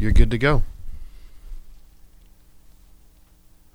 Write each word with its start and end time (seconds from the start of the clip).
you're 0.00 0.12
good 0.12 0.30
to 0.30 0.38
go. 0.38 0.62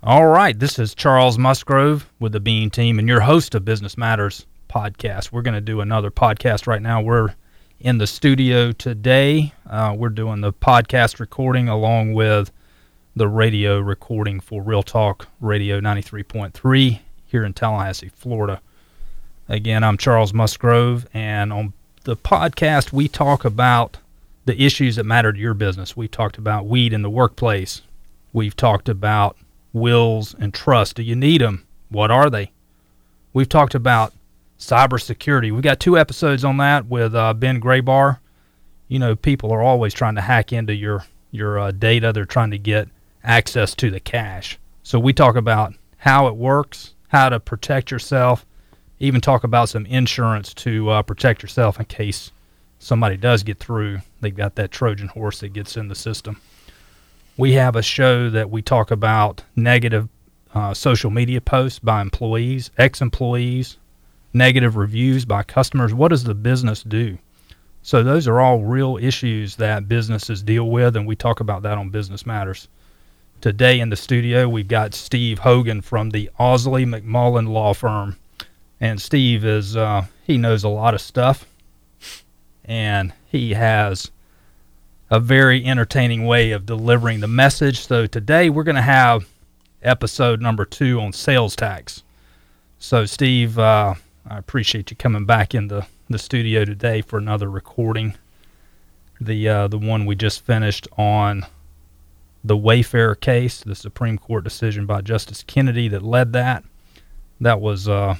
All 0.01 0.25
right, 0.25 0.57
this 0.57 0.79
is 0.79 0.95
Charles 0.95 1.37
Musgrove 1.37 2.09
with 2.19 2.31
the 2.31 2.39
Bean 2.39 2.71
Team 2.71 2.97
and 2.97 3.07
your 3.07 3.19
host 3.19 3.53
of 3.53 3.63
Business 3.63 3.95
Matters 3.95 4.47
podcast. 4.67 5.31
We're 5.31 5.43
going 5.43 5.53
to 5.53 5.61
do 5.61 5.81
another 5.81 6.09
podcast 6.09 6.65
right 6.65 6.81
now. 6.81 6.99
We're 6.99 7.35
in 7.79 7.99
the 7.99 8.07
studio 8.07 8.71
today. 8.71 9.53
Uh, 9.69 9.95
we're 9.95 10.09
doing 10.09 10.41
the 10.41 10.51
podcast 10.51 11.19
recording 11.19 11.69
along 11.69 12.13
with 12.13 12.51
the 13.15 13.27
radio 13.27 13.79
recording 13.79 14.39
for 14.39 14.63
Real 14.63 14.83
Talk 14.83 15.27
Radio 15.39 15.79
93.3 15.79 16.99
here 17.27 17.45
in 17.45 17.53
Tallahassee, 17.53 18.09
Florida. 18.09 18.61
Again, 19.47 19.83
I'm 19.83 19.97
Charles 19.97 20.33
Musgrove, 20.33 21.07
and 21.13 21.53
on 21.53 21.73
the 22.03 22.15
podcast, 22.15 22.91
we 22.91 23.07
talk 23.07 23.45
about 23.45 23.97
the 24.45 24.61
issues 24.61 24.95
that 24.95 25.05
matter 25.05 25.33
to 25.33 25.39
your 25.39 25.53
business. 25.53 25.97
We 25.97 26.07
talked 26.07 26.37
about 26.37 26.67
weed 26.67 26.93
in 26.93 27.01
the 27.01 27.09
workplace. 27.09 27.81
We've 28.31 28.55
talked 28.55 28.89
about 28.89 29.37
wills 29.73 30.35
and 30.39 30.53
trust. 30.53 30.95
Do 30.95 31.03
you 31.03 31.15
need 31.15 31.41
them? 31.41 31.65
What 31.89 32.11
are 32.11 32.29
they? 32.29 32.51
We've 33.33 33.49
talked 33.49 33.75
about 33.75 34.13
cybersecurity. 34.59 35.51
We 35.51 35.61
got 35.61 35.79
two 35.79 35.97
episodes 35.97 36.45
on 36.45 36.57
that 36.57 36.85
with 36.87 37.13
uh, 37.13 37.33
Ben 37.33 37.59
Graybar. 37.59 38.19
You 38.87 38.99
know, 38.99 39.15
people 39.15 39.51
are 39.51 39.61
always 39.61 39.93
trying 39.93 40.15
to 40.15 40.21
hack 40.21 40.53
into 40.53 40.73
your 40.73 41.05
your 41.31 41.59
uh, 41.59 41.71
data. 41.71 42.13
They're 42.13 42.25
trying 42.25 42.51
to 42.51 42.57
get 42.57 42.87
access 43.23 43.75
to 43.75 43.89
the 43.89 43.99
cache. 43.99 44.57
So 44.83 44.99
we 44.99 45.11
talk 45.11 45.35
about 45.35 45.73
how 45.97 46.27
it 46.27 46.35
works, 46.35 46.93
how 47.09 47.29
to 47.29 47.39
protect 47.39 47.91
yourself, 47.91 48.45
even 48.99 49.19
talk 49.19 49.43
about 49.43 49.69
some 49.69 49.85
insurance 49.87 50.53
to 50.53 50.89
uh, 50.89 51.01
protect 51.01 51.41
yourself 51.41 51.79
in 51.79 51.85
case 51.85 52.31
somebody 52.85 53.17
does 53.17 53.43
get 53.43 53.59
through. 53.59 53.99
They've 54.21 54.35
got 54.35 54.55
that 54.55 54.71
Trojan 54.71 55.09
horse 55.09 55.39
that 55.39 55.53
gets 55.53 55.75
in 55.77 55.87
the 55.87 55.95
system 55.95 56.39
we 57.37 57.53
have 57.53 57.75
a 57.75 57.81
show 57.81 58.29
that 58.29 58.49
we 58.49 58.61
talk 58.61 58.91
about 58.91 59.43
negative 59.55 60.07
uh, 60.53 60.73
social 60.73 61.11
media 61.11 61.41
posts 61.41 61.79
by 61.79 62.01
employees, 62.01 62.71
ex 62.77 63.01
employees, 63.01 63.77
negative 64.33 64.77
reviews 64.77 65.25
by 65.25 65.43
customers. 65.43 65.93
What 65.93 66.09
does 66.09 66.23
the 66.23 66.35
business 66.35 66.83
do? 66.83 67.17
So, 67.81 68.01
those 68.01 68.27
are 68.27 68.39
all 68.39 68.61
real 68.61 68.97
issues 68.97 69.57
that 69.57 69.87
businesses 69.87 70.41
deal 70.41 70.69
with, 70.69 70.95
and 70.95 71.05
we 71.05 71.15
talk 71.15 71.39
about 71.39 71.61
that 71.63 71.77
on 71.77 71.89
Business 71.89 72.25
Matters. 72.25 72.67
Today 73.41 73.79
in 73.79 73.89
the 73.89 73.95
studio, 73.95 74.47
we've 74.47 74.67
got 74.67 74.93
Steve 74.93 75.39
Hogan 75.39 75.81
from 75.81 76.09
the 76.09 76.29
Ausley 76.39 76.85
McMullen 76.85 77.49
Law 77.49 77.73
Firm. 77.73 78.17
And 78.81 78.99
Steve 78.99 79.45
is, 79.45 79.77
uh, 79.77 80.05
he 80.23 80.37
knows 80.37 80.63
a 80.63 80.69
lot 80.69 80.93
of 80.93 81.01
stuff, 81.01 81.45
and 82.65 83.13
he 83.27 83.53
has 83.53 84.11
a 85.09 85.19
very 85.19 85.63
entertaining 85.65 86.25
way 86.25 86.51
of 86.51 86.65
delivering 86.65 87.19
the 87.19 87.27
message. 87.27 87.79
So 87.79 88.07
today 88.07 88.49
we're 88.49 88.63
going 88.63 88.75
to 88.75 88.81
have 88.81 89.27
episode 89.83 90.41
number 90.41 90.65
two 90.65 90.99
on 90.99 91.13
sales 91.13 91.55
tax. 91.55 92.03
So, 92.79 93.05
Steve, 93.05 93.57
uh, 93.57 93.95
I 94.27 94.37
appreciate 94.37 94.91
you 94.91 94.97
coming 94.97 95.25
back 95.25 95.55
in 95.55 95.67
the, 95.67 95.85
the 96.09 96.19
studio 96.19 96.65
today 96.65 97.01
for 97.01 97.17
another 97.17 97.49
recording. 97.49 98.15
The 99.21 99.47
uh, 99.47 99.67
the 99.69 99.77
one 99.77 100.05
we 100.05 100.15
just 100.15 100.45
finished 100.45 100.87
on 100.97 101.45
the 102.43 102.57
Wayfair 102.57 103.17
case, 103.19 103.61
the 103.61 103.73
Supreme 103.73 104.17
Court 104.17 104.43
decision 104.43 104.85
by 104.85 105.01
Justice 105.01 105.41
Kennedy 105.41 105.87
that 105.87 106.03
led 106.03 106.33
that. 106.33 106.65
That 107.39 107.61
was 107.61 107.87
uh, 107.87 108.17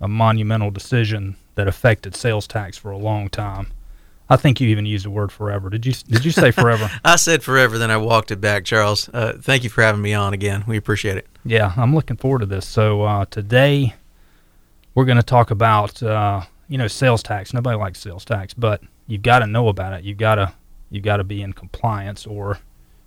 a 0.00 0.08
monumental 0.08 0.70
decision 0.70 1.36
that 1.56 1.66
affected 1.66 2.14
sales 2.14 2.46
tax 2.46 2.78
for 2.78 2.92
a 2.92 2.96
long 2.96 3.28
time. 3.28 3.66
I 4.28 4.36
think 4.36 4.60
you 4.60 4.68
even 4.68 4.86
used 4.86 5.04
the 5.04 5.10
word 5.10 5.30
forever. 5.30 5.70
Did 5.70 5.86
you? 5.86 5.92
Did 5.92 6.24
you 6.24 6.30
say 6.30 6.50
forever? 6.50 6.90
I 7.04 7.16
said 7.16 7.42
forever, 7.42 7.78
then 7.78 7.90
I 7.90 7.96
walked 7.96 8.30
it 8.30 8.40
back. 8.40 8.64
Charles, 8.64 9.08
uh, 9.12 9.38
thank 9.40 9.64
you 9.64 9.70
for 9.70 9.82
having 9.82 10.02
me 10.02 10.14
on 10.14 10.32
again. 10.32 10.64
We 10.66 10.76
appreciate 10.76 11.16
it. 11.16 11.26
Yeah, 11.44 11.72
I'm 11.76 11.94
looking 11.94 12.16
forward 12.16 12.40
to 12.40 12.46
this. 12.46 12.66
So 12.66 13.02
uh, 13.02 13.24
today 13.26 13.94
we're 14.94 15.04
going 15.04 15.18
to 15.18 15.22
talk 15.22 15.50
about 15.50 16.02
uh, 16.02 16.42
you 16.68 16.76
know 16.76 16.88
sales 16.88 17.22
tax. 17.22 17.54
Nobody 17.54 17.78
likes 17.78 18.00
sales 18.00 18.24
tax, 18.24 18.52
but 18.52 18.82
you've 19.06 19.22
got 19.22 19.40
to 19.40 19.46
know 19.46 19.68
about 19.68 19.92
it. 19.92 20.04
You've 20.04 20.18
got 20.18 20.36
to 20.36 20.52
you've 20.90 21.04
got 21.04 21.18
to 21.18 21.24
be 21.24 21.40
in 21.40 21.52
compliance, 21.52 22.26
or 22.26 22.58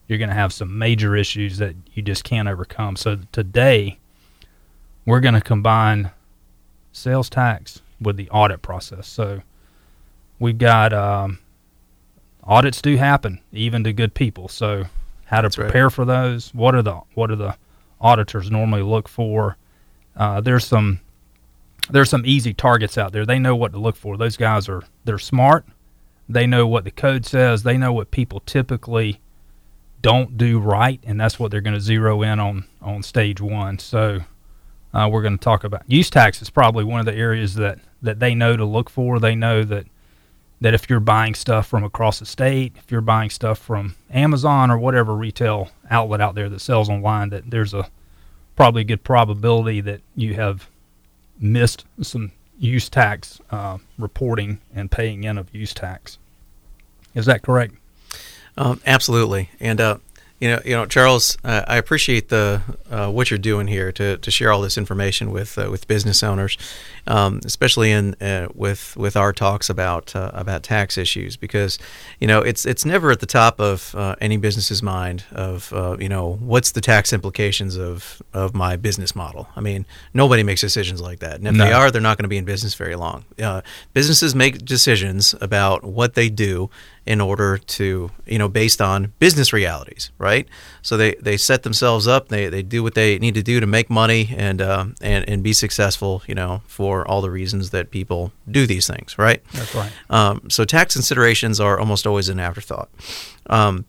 you're 0.07 0.19
going 0.19 0.29
to 0.29 0.35
have 0.35 0.53
some 0.53 0.77
major 0.77 1.17
issues 1.17 1.57
that 1.57 1.75
you 1.93 2.01
just 2.01 2.23
can't 2.23 2.47
overcome. 2.47 2.95
So 2.95 3.19
today 3.33 3.99
we're 5.05 5.19
going 5.19 5.35
to 5.35 5.41
combine 5.41 6.11
sales 6.93 7.29
tax 7.29 7.81
with 8.01 8.17
the 8.17 8.29
audit 8.29 8.61
process. 8.61 9.07
So 9.07 9.41
we've 10.39 10.57
got 10.57 10.93
um, 10.93 11.39
audits 12.43 12.81
do 12.81 12.95
happen 12.97 13.41
even 13.51 13.83
to 13.83 13.93
good 13.93 14.13
people. 14.13 14.47
So 14.47 14.85
how 15.25 15.41
to 15.41 15.45
That's 15.45 15.55
prepare 15.55 15.85
right. 15.85 15.93
for 15.93 16.05
those? 16.05 16.53
What 16.53 16.75
are 16.75 16.81
the 16.81 17.01
what 17.13 17.29
are 17.31 17.35
the 17.35 17.55
auditors 18.01 18.49
normally 18.49 18.81
look 18.81 19.07
for? 19.07 19.57
Uh, 20.15 20.41
there's 20.41 20.65
some 20.65 21.01
there's 21.89 22.09
some 22.09 22.23
easy 22.25 22.53
targets 22.53 22.97
out 22.97 23.11
there. 23.11 23.25
They 23.25 23.39
know 23.39 23.55
what 23.55 23.71
to 23.73 23.79
look 23.79 23.95
for. 23.95 24.17
Those 24.17 24.37
guys 24.37 24.67
are 24.67 24.83
they're 25.05 25.19
smart. 25.19 25.65
They 26.27 26.45
know 26.45 26.67
what 26.67 26.83
the 26.83 26.91
code 26.91 27.25
says. 27.25 27.63
They 27.63 27.77
know 27.77 27.91
what 27.91 28.11
people 28.11 28.41
typically 28.41 29.19
don't 30.01 30.37
do 30.37 30.59
right, 30.59 30.99
and 31.03 31.19
that's 31.19 31.39
what 31.39 31.51
they're 31.51 31.61
going 31.61 31.73
to 31.73 31.81
zero 31.81 32.21
in 32.21 32.39
on 32.39 32.65
on 32.81 33.03
stage 33.03 33.41
one. 33.41 33.79
So 33.79 34.21
uh, 34.93 35.09
we're 35.11 35.21
going 35.21 35.37
to 35.37 35.43
talk 35.43 35.63
about 35.63 35.83
use 35.87 36.09
tax 36.09 36.41
is 36.41 36.49
probably 36.49 36.83
one 36.83 36.99
of 36.99 37.05
the 37.05 37.15
areas 37.15 37.55
that 37.55 37.79
that 38.01 38.19
they 38.19 38.35
know 38.35 38.55
to 38.55 38.65
look 38.65 38.89
for. 38.89 39.19
They 39.19 39.35
know 39.35 39.63
that 39.63 39.85
that 40.61 40.73
if 40.73 40.89
you're 40.89 40.99
buying 40.99 41.33
stuff 41.35 41.67
from 41.67 41.83
across 41.83 42.19
the 42.19 42.25
state, 42.25 42.73
if 42.77 42.91
you're 42.91 42.99
buying 43.01 43.29
stuff 43.29 43.57
from 43.57 43.95
Amazon 44.11 44.69
or 44.69 44.77
whatever 44.77 45.15
retail 45.15 45.69
outlet 45.89 46.19
out 46.19 46.35
there 46.35 46.49
that 46.49 46.59
sells 46.59 46.89
online, 46.89 47.29
that 47.29 47.49
there's 47.49 47.73
a 47.73 47.89
probably 48.55 48.81
a 48.81 48.85
good 48.85 49.03
probability 49.03 49.79
that 49.79 50.01
you 50.15 50.33
have 50.33 50.67
missed 51.39 51.85
some 52.01 52.31
use 52.57 52.89
tax 52.89 53.39
uh, 53.51 53.77
reporting 53.97 54.59
and 54.75 54.91
paying 54.91 55.23
in 55.23 55.37
of 55.37 55.53
use 55.55 55.73
tax. 55.73 56.17
Is 57.15 57.25
that 57.25 57.41
correct? 57.41 57.75
Um, 58.57 58.81
absolutely, 58.85 59.49
and 59.61 59.79
uh, 59.79 59.99
you 60.39 60.47
know, 60.49 60.59
you 60.63 60.71
know, 60.71 60.85
Charles, 60.85 61.37
uh, 61.43 61.63
I 61.67 61.77
appreciate 61.77 62.29
the 62.29 62.61
uh, 62.89 63.09
what 63.11 63.29
you're 63.29 63.37
doing 63.37 63.67
here 63.67 63.91
to, 63.91 64.17
to 64.17 64.31
share 64.31 64.51
all 64.53 64.61
this 64.61 64.77
information 64.77 65.31
with 65.31 65.57
uh, 65.57 65.67
with 65.69 65.87
business 65.87 66.23
owners, 66.23 66.57
um, 67.07 67.41
especially 67.43 67.91
in 67.91 68.15
uh, 68.21 68.47
with 68.53 68.95
with 68.95 69.17
our 69.17 69.33
talks 69.33 69.69
about 69.69 70.15
uh, 70.15 70.31
about 70.33 70.63
tax 70.63 70.97
issues 70.97 71.35
because 71.35 71.77
you 72.19 72.27
know 72.27 72.41
it's 72.41 72.65
it's 72.65 72.85
never 72.85 73.11
at 73.11 73.19
the 73.19 73.25
top 73.25 73.59
of 73.59 73.93
uh, 73.95 74.15
any 74.21 74.37
business's 74.37 74.81
mind 74.81 75.25
of 75.33 75.73
you 75.99 76.07
know 76.09 76.37
what's 76.39 76.71
the 76.71 76.81
tax 76.81 77.11
implications 77.11 77.75
of 77.77 78.21
of 78.33 78.55
my 78.55 78.77
business 78.77 79.15
model. 79.15 79.49
I 79.57 79.61
mean, 79.61 79.85
nobody 80.13 80.43
makes 80.43 80.61
decisions 80.61 81.01
like 81.01 81.19
that, 81.19 81.35
and 81.35 81.47
if 81.47 81.53
No. 81.55 81.65
they 81.65 81.73
are, 81.73 81.91
they're 81.91 82.01
not 82.01 82.17
going 82.17 82.23
to 82.23 82.29
be 82.29 82.37
in 82.37 82.45
business 82.45 82.75
very 82.75 82.95
long. 82.95 83.25
businesses 83.93 84.33
make 84.33 84.63
decisions 84.63 85.35
about 85.41 85.83
what 85.83 86.13
they 86.13 86.29
do 86.29 86.69
in 87.05 87.21
order 87.21 87.57
to 87.57 88.11
you 88.25 88.37
know 88.37 88.47
based 88.47 88.81
on 88.81 89.13
business 89.19 89.51
realities 89.51 90.11
right 90.17 90.47
so 90.81 90.97
they 90.97 91.15
they 91.15 91.37
set 91.37 91.63
themselves 91.63 92.07
up 92.07 92.29
they, 92.29 92.47
they 92.47 92.61
do 92.61 92.83
what 92.83 92.93
they 92.93 93.17
need 93.19 93.33
to 93.33 93.43
do 93.43 93.59
to 93.59 93.65
make 93.67 93.89
money 93.89 94.33
and 94.37 94.61
uh, 94.61 94.85
and 95.01 95.27
and 95.27 95.43
be 95.43 95.53
successful 95.53 96.21
you 96.27 96.35
know 96.35 96.61
for 96.67 97.07
all 97.07 97.21
the 97.21 97.31
reasons 97.31 97.71
that 97.71 97.91
people 97.91 98.31
do 98.49 98.67
these 98.67 98.87
things 98.87 99.17
right 99.17 99.41
That's 99.53 99.73
right. 99.75 99.91
um, 100.09 100.49
so 100.49 100.65
tax 100.65 100.93
considerations 100.93 101.59
are 101.59 101.79
almost 101.79 102.05
always 102.05 102.29
an 102.29 102.39
afterthought 102.39 102.89
um, 103.47 103.85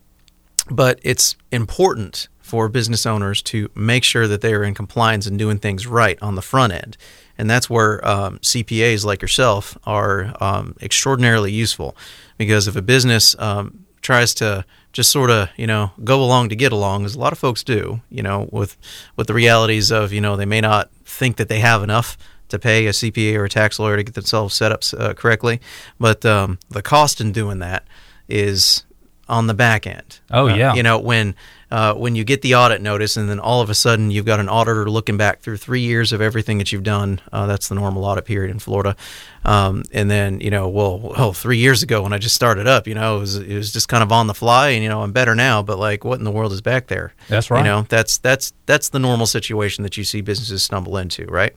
but 0.69 0.99
it's 1.03 1.35
important 1.51 2.27
for 2.51 2.67
business 2.67 3.05
owners 3.05 3.41
to 3.41 3.69
make 3.75 4.03
sure 4.03 4.27
that 4.27 4.41
they 4.41 4.53
are 4.53 4.63
in 4.63 4.73
compliance 4.73 5.25
and 5.25 5.39
doing 5.39 5.57
things 5.57 5.87
right 5.87 6.17
on 6.21 6.35
the 6.35 6.41
front 6.41 6.73
end. 6.73 6.97
And 7.37 7.49
that's 7.49 7.69
where 7.69 8.05
um, 8.05 8.39
CPAs 8.39 9.05
like 9.05 9.21
yourself 9.21 9.77
are 9.85 10.35
um, 10.41 10.75
extraordinarily 10.81 11.53
useful 11.53 11.95
because 12.41 12.67
if 12.67 12.75
a 12.75 12.81
business 12.81 13.35
um, 13.39 13.85
tries 14.01 14.33
to 14.35 14.65
just 14.93 15.11
sort 15.11 15.29
of 15.29 15.47
you 15.57 15.67
know 15.67 15.91
go 16.03 16.21
along 16.23 16.49
to 16.49 16.55
get 16.55 16.71
along, 16.71 17.05
as 17.05 17.15
a 17.15 17.19
lot 17.19 17.31
of 17.33 17.39
folks 17.39 17.63
do, 17.63 18.01
you 18.09 18.23
know, 18.23 18.49
with 18.51 18.75
with 19.15 19.27
the 19.27 19.33
realities 19.33 19.91
of 19.91 20.11
you 20.11 20.21
know 20.21 20.35
they 20.35 20.45
may 20.45 20.61
not 20.61 20.89
think 21.05 21.37
that 21.37 21.47
they 21.49 21.59
have 21.59 21.83
enough 21.83 22.17
to 22.49 22.59
pay 22.59 22.87
a 22.87 22.91
CPA 22.91 23.35
or 23.37 23.45
a 23.45 23.49
tax 23.49 23.79
lawyer 23.79 23.95
to 23.97 24.03
get 24.03 24.13
themselves 24.15 24.53
set 24.55 24.71
up 24.71 24.81
uh, 24.97 25.13
correctly, 25.13 25.59
but 25.99 26.25
um, 26.25 26.57
the 26.69 26.81
cost 26.81 27.21
in 27.21 27.31
doing 27.31 27.59
that 27.59 27.85
is 28.27 28.83
on 29.29 29.47
the 29.47 29.53
back 29.53 29.87
end. 29.87 30.19
Oh, 30.29 30.49
Uh, 30.49 30.55
yeah. 30.55 30.73
you 30.73 30.83
know 30.83 30.99
when 30.99 31.35
uh, 31.71 31.93
when 31.93 32.15
you 32.15 32.23
get 32.23 32.41
the 32.41 32.53
audit 32.55 32.81
notice 32.81 33.15
and 33.17 33.29
then 33.29 33.39
all 33.39 33.61
of 33.61 33.69
a 33.69 33.73
sudden 33.73 34.11
you've 34.11 34.25
got 34.25 34.39
an 34.39 34.49
auditor 34.49 34.89
looking 34.89 35.15
back 35.17 35.39
through 35.39 35.57
three 35.57 35.79
years 35.79 36.11
of 36.11 36.21
everything 36.21 36.57
that 36.57 36.71
you've 36.71 36.83
done. 36.83 37.21
Uh, 37.31 37.45
that's 37.47 37.69
the 37.69 37.75
normal 37.75 38.03
audit 38.05 38.25
period 38.25 38.51
in 38.51 38.59
Florida. 38.59 38.95
Um, 39.45 39.83
and 39.91 40.11
then 40.11 40.39
you 40.41 40.51
know, 40.51 40.67
well, 40.69 40.99
well, 40.99 41.33
three 41.33 41.57
years 41.57 41.81
ago 41.81 42.03
when 42.03 42.13
I 42.13 42.17
just 42.19 42.35
started 42.35 42.67
up, 42.67 42.87
you 42.87 42.93
know, 42.93 43.17
it 43.17 43.19
was 43.21 43.35
it 43.37 43.55
was 43.55 43.73
just 43.73 43.87
kind 43.87 44.03
of 44.03 44.11
on 44.11 44.27
the 44.27 44.33
fly, 44.35 44.69
and 44.69 44.83
you 44.83 44.89
know, 44.89 45.01
I'm 45.01 45.11
better 45.13 45.33
now. 45.33 45.63
But 45.63 45.79
like, 45.79 46.03
what 46.03 46.19
in 46.19 46.25
the 46.25 46.31
world 46.31 46.51
is 46.51 46.61
back 46.61 46.87
there? 46.87 47.13
That's 47.27 47.49
right. 47.49 47.59
You 47.59 47.63
know, 47.63 47.85
that's 47.89 48.19
that's 48.19 48.53
that's 48.67 48.89
the 48.89 48.99
normal 48.99 49.25
situation 49.25 49.83
that 49.83 49.97
you 49.97 50.03
see 50.03 50.21
businesses 50.21 50.61
stumble 50.63 50.97
into, 50.97 51.25
right? 51.25 51.53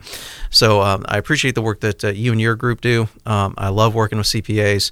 So 0.50 0.80
um, 0.80 1.04
I 1.08 1.18
appreciate 1.18 1.54
the 1.54 1.62
work 1.62 1.80
that 1.80 2.04
uh, 2.04 2.08
you 2.08 2.32
and 2.32 2.40
your 2.40 2.54
group 2.56 2.80
do. 2.80 3.08
Um, 3.26 3.54
I 3.58 3.68
love 3.68 3.94
working 3.94 4.16
with 4.18 4.28
CPAs 4.28 4.90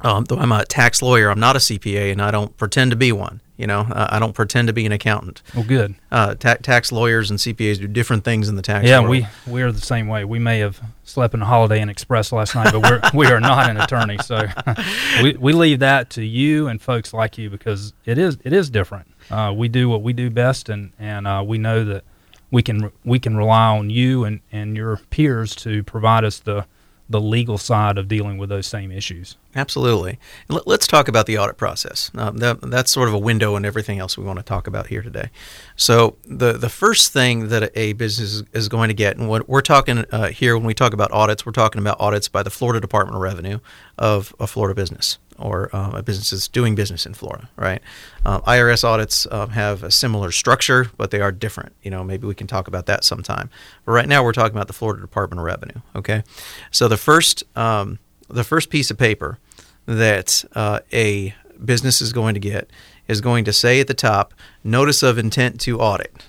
Um, 0.00 0.24
though 0.26 0.38
I'm 0.38 0.52
a 0.52 0.64
tax 0.64 1.02
lawyer, 1.02 1.30
I'm 1.30 1.40
not 1.40 1.56
a 1.56 1.58
CPA, 1.58 2.12
and 2.12 2.22
I 2.22 2.30
don't 2.30 2.56
pretend 2.56 2.92
to 2.92 2.96
be 2.96 3.10
one. 3.10 3.40
You 3.58 3.66
know, 3.66 3.80
uh, 3.80 4.06
I 4.08 4.20
don't 4.20 4.34
pretend 4.34 4.68
to 4.68 4.72
be 4.72 4.86
an 4.86 4.92
accountant. 4.92 5.42
Well, 5.52 5.64
good. 5.64 5.96
Uh, 6.12 6.36
ta- 6.36 6.58
tax 6.62 6.92
lawyers 6.92 7.28
and 7.28 7.40
CPAs 7.40 7.80
do 7.80 7.88
different 7.88 8.24
things 8.24 8.48
in 8.48 8.54
the 8.54 8.62
tax. 8.62 8.86
Yeah, 8.86 9.00
world. 9.00 9.10
we 9.10 9.26
we 9.48 9.62
are 9.62 9.72
the 9.72 9.80
same 9.80 10.06
way. 10.06 10.24
We 10.24 10.38
may 10.38 10.60
have 10.60 10.80
slept 11.02 11.34
in 11.34 11.42
a 11.42 11.44
Holiday 11.44 11.80
Inn 11.82 11.88
Express 11.88 12.30
last 12.30 12.54
night, 12.54 12.72
but 12.72 12.80
we're 12.80 13.00
we 13.12 13.26
are 13.26 13.40
not 13.40 13.68
an 13.68 13.76
attorney. 13.76 14.16
So 14.22 14.46
we 15.22 15.32
we 15.32 15.52
leave 15.52 15.80
that 15.80 16.08
to 16.10 16.24
you 16.24 16.68
and 16.68 16.80
folks 16.80 17.12
like 17.12 17.36
you 17.36 17.50
because 17.50 17.92
it 18.04 18.16
is 18.16 18.38
it 18.44 18.52
is 18.52 18.70
different. 18.70 19.08
Uh, 19.28 19.52
we 19.54 19.68
do 19.68 19.88
what 19.88 20.02
we 20.02 20.12
do 20.12 20.30
best, 20.30 20.68
and 20.68 20.92
and 20.98 21.26
uh, 21.26 21.42
we 21.44 21.58
know 21.58 21.84
that 21.84 22.04
we 22.52 22.62
can 22.62 22.92
we 23.04 23.18
can 23.18 23.36
rely 23.36 23.76
on 23.76 23.90
you 23.90 24.24
and 24.24 24.40
and 24.52 24.76
your 24.76 24.98
peers 25.10 25.56
to 25.56 25.82
provide 25.82 26.24
us 26.24 26.38
the 26.38 26.64
the 27.08 27.20
legal 27.20 27.56
side 27.56 27.96
of 27.96 28.06
dealing 28.06 28.36
with 28.36 28.50
those 28.50 28.66
same 28.66 28.92
issues. 28.92 29.36
Absolutely. 29.54 30.18
Let, 30.48 30.66
us 30.66 30.86
talk 30.86 31.08
about 31.08 31.26
the 31.26 31.38
audit 31.38 31.56
process. 31.56 32.10
Um, 32.14 32.36
that, 32.36 32.60
that's 32.60 32.92
sort 32.92 33.08
of 33.08 33.14
a 33.14 33.18
window 33.18 33.56
and 33.56 33.64
everything 33.64 33.98
else 33.98 34.18
we 34.18 34.24
want 34.24 34.38
to 34.38 34.44
talk 34.44 34.66
about 34.66 34.88
here 34.88 35.02
today. 35.02 35.30
So, 35.74 36.16
the, 36.26 36.52
the 36.52 36.68
first 36.68 37.12
thing 37.12 37.48
that 37.48 37.72
a 37.74 37.94
business 37.94 38.42
is 38.52 38.68
going 38.68 38.88
to 38.88 38.94
get, 38.94 39.16
and 39.16 39.28
what 39.28 39.48
we're 39.48 39.62
talking 39.62 40.04
uh, 40.12 40.28
here 40.28 40.56
when 40.56 40.66
we 40.66 40.74
talk 40.74 40.92
about 40.92 41.10
audits, 41.12 41.46
we're 41.46 41.52
talking 41.52 41.80
about 41.80 41.98
audits 41.98 42.28
by 42.28 42.42
the 42.42 42.50
Florida 42.50 42.80
Department 42.80 43.16
of 43.16 43.22
Revenue 43.22 43.58
of 43.96 44.34
a 44.38 44.46
Florida 44.46 44.74
business 44.74 45.18
or 45.38 45.74
um, 45.74 45.94
a 45.94 46.02
business 46.02 46.32
is 46.32 46.48
doing 46.48 46.74
business 46.74 47.06
in 47.06 47.14
Florida, 47.14 47.48
right? 47.56 47.80
Uh, 48.24 48.40
IRS 48.40 48.84
audits 48.84 49.26
um, 49.30 49.50
have 49.50 49.82
a 49.82 49.90
similar 49.90 50.30
structure, 50.30 50.90
but 50.96 51.10
they 51.10 51.20
are 51.20 51.32
different. 51.32 51.74
You 51.82 51.90
know, 51.90 52.04
maybe 52.04 52.26
we 52.26 52.34
can 52.34 52.46
talk 52.46 52.68
about 52.68 52.86
that 52.86 53.04
sometime. 53.04 53.50
But 53.84 53.92
right 53.92 54.08
now, 54.08 54.22
we're 54.24 54.32
talking 54.32 54.56
about 54.56 54.66
the 54.66 54.72
Florida 54.72 55.00
Department 55.00 55.40
of 55.40 55.44
Revenue. 55.44 55.80
Okay, 55.96 56.22
so 56.70 56.88
the 56.88 56.96
first 56.96 57.44
um, 57.56 57.98
the 58.28 58.44
first 58.44 58.70
piece 58.70 58.90
of 58.90 58.98
paper 58.98 59.38
that 59.86 60.44
uh, 60.54 60.80
a 60.92 61.34
business 61.64 62.00
is 62.00 62.12
going 62.12 62.34
to 62.34 62.40
get 62.40 62.70
is 63.06 63.20
going 63.20 63.44
to 63.44 63.52
say 63.52 63.80
at 63.80 63.86
the 63.86 63.94
top, 63.94 64.34
"Notice 64.64 65.02
of 65.02 65.18
intent 65.18 65.60
to 65.62 65.80
audit." 65.80 66.24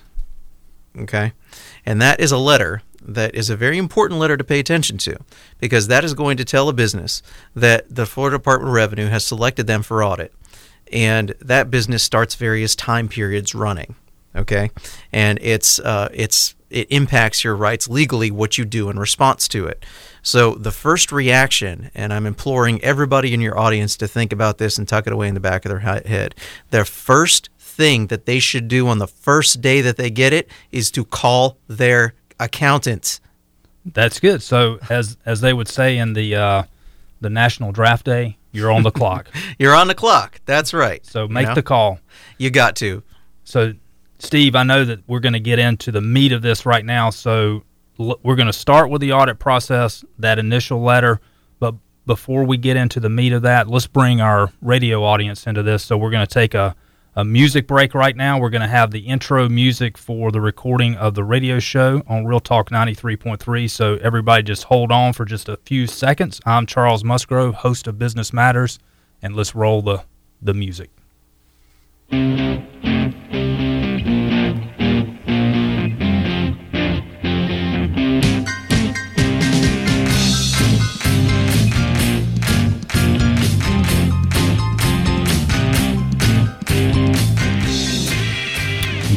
Okay, 0.96 1.32
and 1.84 2.00
that 2.00 2.20
is 2.20 2.32
a 2.32 2.38
letter 2.38 2.82
that 3.14 3.34
is 3.34 3.50
a 3.50 3.56
very 3.56 3.78
important 3.78 4.20
letter 4.20 4.36
to 4.36 4.44
pay 4.44 4.58
attention 4.58 4.98
to 4.98 5.16
because 5.58 5.88
that 5.88 6.04
is 6.04 6.14
going 6.14 6.36
to 6.36 6.44
tell 6.44 6.68
a 6.68 6.72
business 6.72 7.22
that 7.54 7.94
the 7.94 8.06
Florida 8.06 8.38
Department 8.38 8.68
of 8.68 8.74
Revenue 8.74 9.08
has 9.08 9.24
selected 9.26 9.66
them 9.66 9.82
for 9.82 10.02
audit. 10.02 10.32
And 10.92 11.34
that 11.40 11.70
business 11.70 12.02
starts 12.02 12.34
various 12.34 12.74
time 12.74 13.08
periods 13.08 13.54
running 13.54 13.94
okay? 14.34 14.70
And 15.12 15.38
it's 15.42 15.78
uh, 15.78 16.08
it's 16.12 16.54
it 16.68 16.86
impacts 16.90 17.42
your 17.42 17.56
rights 17.56 17.88
legally 17.88 18.30
what 18.30 18.56
you 18.56 18.64
do 18.64 18.90
in 18.90 18.98
response 18.98 19.48
to 19.48 19.66
it. 19.66 19.84
So 20.22 20.54
the 20.54 20.70
first 20.70 21.10
reaction 21.10 21.90
and 21.94 22.12
i'm 22.12 22.26
imploring 22.26 22.82
everybody 22.84 23.34
in 23.34 23.40
your 23.40 23.58
audience 23.58 23.96
to 23.96 24.06
think 24.06 24.32
about 24.32 24.58
this 24.58 24.78
and 24.78 24.86
tuck 24.86 25.06
it 25.06 25.12
away 25.12 25.26
in 25.28 25.34
the 25.34 25.40
back 25.40 25.64
of 25.64 25.70
their 25.70 25.80
head. 25.80 26.34
Their 26.70 26.84
first 26.84 27.50
thing 27.58 28.08
that 28.08 28.26
they 28.26 28.38
should 28.38 28.68
do 28.68 28.86
on 28.88 28.98
the 28.98 29.06
first 29.06 29.60
day 29.60 29.80
that 29.80 29.96
they 29.96 30.10
get 30.10 30.32
it 30.32 30.48
is 30.70 30.90
to 30.92 31.04
call 31.04 31.58
their 31.66 32.14
accountant. 32.40 33.20
That's 33.84 34.18
good. 34.18 34.42
So 34.42 34.78
as 34.90 35.16
as 35.24 35.40
they 35.40 35.52
would 35.52 35.68
say 35.68 35.96
in 35.96 36.14
the 36.14 36.34
uh, 36.34 36.62
the 37.20 37.30
National 37.30 37.70
Draft 37.70 38.04
Day, 38.04 38.36
you're 38.52 38.72
on 38.72 38.82
the 38.82 38.90
clock. 38.90 39.30
you're 39.58 39.74
on 39.74 39.86
the 39.86 39.94
clock. 39.94 40.40
That's 40.44 40.74
right. 40.74 41.04
So 41.06 41.28
make 41.28 41.42
you 41.42 41.48
know? 41.48 41.54
the 41.54 41.62
call. 41.62 42.00
You 42.38 42.50
got 42.50 42.76
to. 42.76 43.02
So, 43.44 43.74
Steve, 44.18 44.54
I 44.54 44.62
know 44.62 44.84
that 44.84 45.00
we're 45.06 45.20
going 45.20 45.32
to 45.34 45.40
get 45.40 45.58
into 45.58 45.92
the 45.92 46.00
meat 46.00 46.32
of 46.32 46.42
this 46.42 46.66
right 46.66 46.84
now. 46.84 47.10
So 47.10 47.64
l- 47.98 48.18
we're 48.22 48.36
going 48.36 48.46
to 48.46 48.52
start 48.52 48.90
with 48.90 49.00
the 49.00 49.12
audit 49.12 49.38
process, 49.38 50.04
that 50.18 50.38
initial 50.38 50.82
letter. 50.82 51.20
But 51.58 51.74
before 52.06 52.44
we 52.44 52.56
get 52.56 52.76
into 52.76 53.00
the 53.00 53.08
meat 53.08 53.32
of 53.32 53.42
that, 53.42 53.68
let's 53.68 53.86
bring 53.86 54.20
our 54.20 54.52
radio 54.60 55.04
audience 55.04 55.46
into 55.46 55.62
this. 55.62 55.84
So 55.84 55.96
we're 55.96 56.10
going 56.10 56.26
to 56.26 56.32
take 56.32 56.54
a 56.54 56.76
a 57.16 57.24
music 57.24 57.66
break 57.66 57.94
right 57.94 58.16
now. 58.16 58.38
We're 58.38 58.50
going 58.50 58.60
to 58.62 58.68
have 58.68 58.90
the 58.90 59.00
intro 59.00 59.48
music 59.48 59.98
for 59.98 60.30
the 60.30 60.40
recording 60.40 60.96
of 60.96 61.14
the 61.14 61.24
radio 61.24 61.58
show 61.58 62.02
on 62.06 62.24
Real 62.24 62.40
Talk 62.40 62.70
93.3. 62.70 63.68
So 63.68 63.96
everybody 63.96 64.42
just 64.42 64.64
hold 64.64 64.92
on 64.92 65.12
for 65.12 65.24
just 65.24 65.48
a 65.48 65.56
few 65.58 65.86
seconds. 65.86 66.40
I'm 66.46 66.66
Charles 66.66 67.02
Musgrove, 67.02 67.56
host 67.56 67.86
of 67.86 67.98
Business 67.98 68.32
Matters, 68.32 68.78
and 69.20 69.34
let's 69.34 69.54
roll 69.54 69.82
the, 69.82 70.04
the 70.40 70.54
music. 70.54 70.90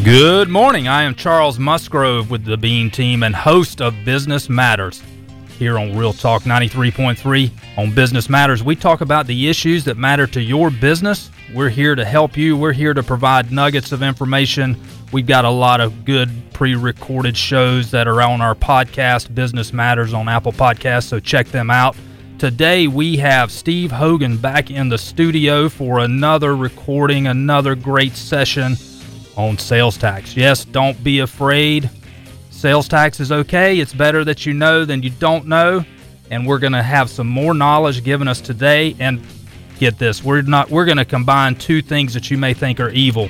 Good 0.04 0.50
morning. 0.50 0.90
I 0.90 1.04
am 1.04 1.16
Charles 1.16 1.58
Musgrove 1.58 2.30
with 2.30 2.44
the 2.44 2.58
Bean 2.58 2.92
Team 2.92 3.24
and 3.24 3.34
host 3.34 3.82
of 3.82 3.96
Business 4.04 4.50
Matters. 4.50 5.02
Here 5.58 5.80
on 5.80 5.96
Real 5.96 6.12
Talk 6.12 6.44
93.3 6.44 7.50
on 7.78 7.96
Business 7.96 8.28
Matters, 8.28 8.62
we 8.62 8.76
talk 8.76 9.00
about 9.00 9.28
the 9.28 9.48
issues 9.48 9.86
that 9.86 9.96
matter 9.96 10.28
to 10.28 10.42
your 10.42 10.70
business. 10.70 11.32
We're 11.54 11.70
here 11.70 11.96
to 11.96 12.04
help 12.04 12.36
you. 12.36 12.58
We're 12.58 12.74
here 12.74 12.94
to 12.94 13.02
provide 13.02 13.54
nuggets 13.54 13.94
of 13.94 14.04
information. 14.04 14.78
We've 15.14 15.26
got 15.26 15.46
a 15.46 15.50
lot 15.50 15.80
of 15.80 16.04
good 16.04 16.30
pre 16.52 16.76
recorded 16.76 17.38
shows 17.38 17.90
that 17.92 18.06
are 18.06 18.22
on 18.22 18.42
our 18.42 18.56
podcast, 18.56 19.34
Business 19.34 19.72
Matters, 19.72 20.14
on 20.14 20.28
Apple 20.28 20.52
Podcasts, 20.52 21.08
so 21.08 21.22
check 21.22 21.48
them 21.48 21.70
out. 21.70 21.96
Today 22.40 22.88
we 22.88 23.16
have 23.18 23.54
Steve 23.54 23.90
Hogan 23.90 24.36
back 24.36 24.70
in 24.70 24.90
the 24.90 24.98
studio 24.98 25.70
for 25.70 26.00
another 26.00 26.58
recording, 26.58 27.28
another 27.28 27.74
great 27.74 28.18
session 28.18 28.76
on 29.36 29.58
sales 29.58 29.98
tax. 29.98 30.36
Yes, 30.36 30.66
don't 30.66 31.02
be 31.04 31.20
afraid. 31.20 31.90
Sales 32.50 32.88
tax 32.88 33.20
is 33.20 33.32
okay. 33.32 33.80
It's 33.80 33.94
better 33.94 34.24
that 34.24 34.46
you 34.46 34.54
know 34.54 34.86
than 34.86 35.04
you 35.04 35.10
don't 35.10 35.48
know. 35.48 35.84
And 36.30 36.48
we're 36.48 36.60
going 36.60 36.74
to 36.74 36.84
have 36.84 37.10
some 37.10 37.28
more 37.28 37.54
knowledge 37.54 38.04
given 38.04 38.28
us 38.28 38.42
today. 38.42 38.96
And 39.00 39.22
get 39.80 39.98
this, 40.00 40.24
we're 40.24 40.42
not 40.42 40.70
we're 40.70 40.86
going 40.86 40.98
to 40.98 41.06
combine 41.06 41.56
two 41.56 41.82
things 41.82 42.14
that 42.14 42.32
you 42.32 42.38
may 42.38 42.54
think 42.54 42.80
are 42.80 42.90
evil. 42.90 43.30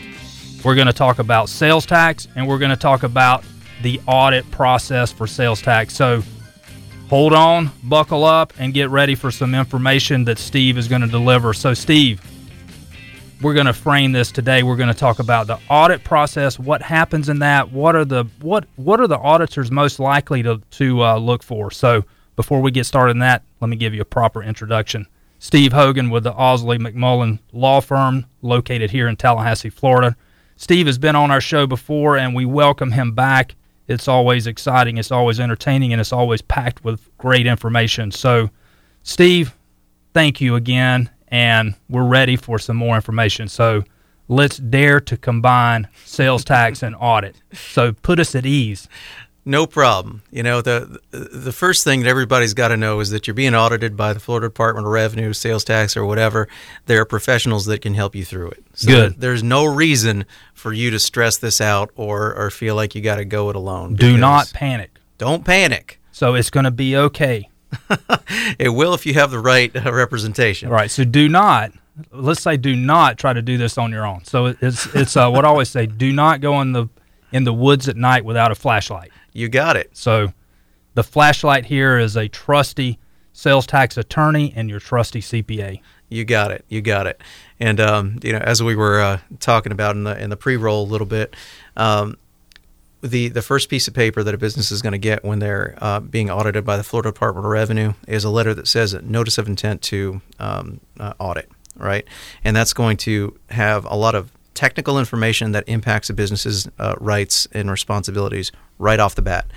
We're 0.63 0.75
going 0.75 0.87
to 0.87 0.93
talk 0.93 1.19
about 1.19 1.49
sales 1.49 1.85
tax 1.85 2.27
and 2.35 2.47
we're 2.47 2.59
going 2.59 2.71
to 2.71 2.77
talk 2.77 3.03
about 3.03 3.43
the 3.81 3.99
audit 4.07 4.49
process 4.51 5.11
for 5.11 5.27
sales 5.27 5.61
tax. 5.61 5.95
So 5.95 6.23
hold 7.09 7.33
on, 7.33 7.69
buckle 7.83 8.23
up, 8.23 8.53
and 8.57 8.73
get 8.73 8.89
ready 8.89 9.13
for 9.13 9.29
some 9.29 9.53
information 9.53 10.25
that 10.25 10.39
Steve 10.39 10.77
is 10.77 10.87
going 10.87 11.01
to 11.01 11.07
deliver. 11.07 11.53
So, 11.53 11.75
Steve, 11.75 12.21
we're 13.43 13.53
going 13.53 13.65
to 13.65 13.73
frame 13.73 14.13
this 14.13 14.31
today. 14.31 14.63
We're 14.63 14.77
going 14.77 14.87
to 14.87 14.97
talk 14.97 15.19
about 15.19 15.47
the 15.47 15.59
audit 15.69 16.03
process, 16.05 16.57
what 16.57 16.81
happens 16.81 17.27
in 17.27 17.39
that, 17.39 17.71
what 17.71 17.95
are 17.95 18.05
the 18.05 18.23
what 18.41 18.65
what 18.77 19.01
are 19.01 19.07
the 19.07 19.19
auditors 19.19 19.69
most 19.69 19.99
likely 19.99 20.41
to 20.43 20.61
to 20.71 21.03
uh, 21.03 21.17
look 21.17 21.43
for. 21.43 21.69
So 21.69 22.05
before 22.37 22.61
we 22.61 22.71
get 22.71 22.85
started 22.85 23.11
in 23.11 23.19
that, 23.19 23.43
let 23.59 23.69
me 23.69 23.75
give 23.75 23.93
you 23.93 24.01
a 24.01 24.05
proper 24.05 24.41
introduction. 24.41 25.07
Steve 25.39 25.73
Hogan 25.73 26.09
with 26.09 26.23
the 26.23 26.31
Ausley 26.31 26.79
McMullen 26.79 27.37
Law 27.51 27.81
Firm, 27.81 28.25
located 28.41 28.89
here 28.89 29.09
in 29.09 29.17
Tallahassee, 29.17 29.69
Florida. 29.69 30.15
Steve 30.55 30.85
has 30.85 30.97
been 30.97 31.17
on 31.17 31.31
our 31.31 31.41
show 31.41 31.67
before, 31.67 32.15
and 32.15 32.33
we 32.33 32.45
welcome 32.45 32.91
him 32.91 33.11
back. 33.11 33.55
It's 33.89 34.07
always 34.07 34.47
exciting, 34.47 34.97
it's 34.97 35.11
always 35.11 35.41
entertaining, 35.41 35.91
and 35.91 35.99
it's 35.99 36.13
always 36.13 36.41
packed 36.41 36.85
with 36.85 37.09
great 37.17 37.45
information. 37.45 38.11
So, 38.11 38.49
Steve, 39.03 39.53
thank 40.13 40.39
you 40.39 40.55
again, 40.55 41.09
and 41.33 41.73
we're 41.89 42.05
ready 42.05 42.35
for 42.35 42.59
some 42.59 42.77
more 42.77 42.95
information. 42.95 43.47
So 43.49 43.83
let's 44.27 44.57
dare 44.57 45.01
to 45.01 45.17
combine 45.17 45.87
sales 46.05 46.45
tax 46.45 46.83
and 46.83 46.95
audit. 46.97 47.35
So 47.51 47.91
put 47.91 48.19
us 48.19 48.35
at 48.35 48.45
ease. 48.45 48.87
No 49.43 49.65
problem. 49.65 50.21
You 50.31 50.43
know, 50.43 50.61
the 50.61 51.01
the 51.11 51.51
first 51.51 51.83
thing 51.83 52.01
that 52.01 52.07
everybody's 52.07 52.53
got 52.53 52.69
to 52.69 52.77
know 52.77 53.01
is 53.01 53.09
that 53.09 53.27
you're 53.27 53.33
being 53.33 53.55
audited 53.55 53.97
by 53.97 54.13
the 54.13 54.19
Florida 54.21 54.47
Department 54.47 54.85
of 54.85 54.93
Revenue, 54.93 55.33
sales 55.33 55.65
tax, 55.65 55.97
or 55.97 56.05
whatever. 56.05 56.47
There 56.85 57.01
are 57.01 57.05
professionals 57.05 57.65
that 57.65 57.81
can 57.81 57.95
help 57.95 58.15
you 58.15 58.23
through 58.23 58.51
it. 58.51 58.63
So 58.75 58.87
Good. 58.87 59.15
There's 59.19 59.43
no 59.43 59.65
reason 59.65 60.25
for 60.53 60.71
you 60.71 60.91
to 60.91 60.99
stress 60.99 61.37
this 61.37 61.59
out 61.59 61.89
or, 61.95 62.33
or 62.35 62.51
feel 62.51 62.75
like 62.75 62.95
you 62.95 63.01
got 63.01 63.17
to 63.17 63.25
go 63.25 63.49
it 63.49 63.57
alone. 63.57 63.95
Do 63.95 64.15
not 64.15 64.53
panic. 64.53 64.91
Don't 65.17 65.43
panic. 65.43 65.99
So 66.13 66.35
it's 66.35 66.51
going 66.51 66.65
to 66.65 66.71
be 66.71 66.95
okay. 66.95 67.49
it 68.59 68.69
will 68.69 68.93
if 68.93 69.05
you 69.05 69.13
have 69.15 69.31
the 69.31 69.39
right 69.39 69.75
uh, 69.75 69.93
representation. 69.93 70.69
Right. 70.69 70.89
So 70.89 71.03
do 71.03 71.29
not. 71.29 71.71
Let's 72.11 72.41
say 72.41 72.57
do 72.57 72.75
not 72.75 73.17
try 73.17 73.33
to 73.33 73.41
do 73.41 73.57
this 73.57 73.77
on 73.77 73.91
your 73.91 74.05
own. 74.05 74.23
So 74.25 74.47
it's 74.47 74.87
it's 74.95 75.15
uh, 75.15 75.29
what 75.29 75.45
I 75.45 75.47
always 75.47 75.69
say: 75.69 75.85
do 75.85 76.11
not 76.11 76.41
go 76.41 76.59
in 76.61 76.71
the 76.71 76.87
in 77.31 77.43
the 77.43 77.53
woods 77.53 77.87
at 77.87 77.97
night 77.97 78.25
without 78.25 78.51
a 78.51 78.55
flashlight. 78.55 79.11
You 79.33 79.49
got 79.49 79.75
it. 79.75 79.89
So 79.93 80.33
the 80.93 81.03
flashlight 81.03 81.65
here 81.65 81.97
is 81.97 82.15
a 82.15 82.27
trusty 82.27 82.99
sales 83.33 83.65
tax 83.65 83.97
attorney 83.97 84.53
and 84.55 84.69
your 84.69 84.79
trusty 84.79 85.21
CPA. 85.21 85.81
You 86.09 86.25
got 86.25 86.51
it. 86.51 86.63
You 86.69 86.81
got 86.81 87.07
it. 87.07 87.21
And 87.59 87.79
um, 87.79 88.19
you 88.23 88.31
know, 88.33 88.39
as 88.39 88.61
we 88.61 88.75
were 88.75 89.01
uh, 89.01 89.19
talking 89.39 89.71
about 89.71 89.95
in 89.95 90.03
the 90.03 90.21
in 90.21 90.29
the 90.29 90.37
pre-roll 90.37 90.83
a 90.83 90.89
little 90.89 91.07
bit, 91.07 91.35
um, 91.75 92.17
the 93.03 93.27
the 93.27 93.41
first 93.41 93.69
piece 93.69 93.87
of 93.87 93.93
paper 93.93 94.23
that 94.23 94.33
a 94.33 94.37
business 94.37 94.71
is 94.71 94.81
going 94.81 94.93
to 94.93 94.97
get 94.97 95.23
when 95.23 95.39
they're 95.39 95.77
uh, 95.81 95.99
being 95.99 96.31
audited 96.31 96.65
by 96.65 96.77
the 96.77 96.83
Florida 96.83 97.11
Department 97.11 97.45
of 97.45 97.51
Revenue 97.51 97.93
is 98.07 98.23
a 98.23 98.29
letter 98.29 98.53
that 98.53 98.67
says 98.67 98.93
a 98.93 99.01
notice 99.01 99.37
of 99.37 99.47
intent 99.47 99.81
to 99.83 100.21
um, 100.39 100.79
uh, 100.99 101.13
audit, 101.19 101.49
right? 101.75 102.05
And 102.43 102.55
that's 102.55 102.73
going 102.73 102.97
to 102.97 103.37
have 103.49 103.85
a 103.85 103.95
lot 103.95 104.15
of 104.15 104.31
technical 104.53 104.97
information 104.97 105.51
that 105.51 105.63
impacts 105.67 106.09
a 106.09 106.13
business's 106.13 106.67
uh, 106.79 106.95
rights 106.99 107.47
and 107.51 107.69
responsibilities 107.69 108.51
right 108.79 108.99
off 108.99 109.15
the 109.15 109.21
bat. 109.21 109.47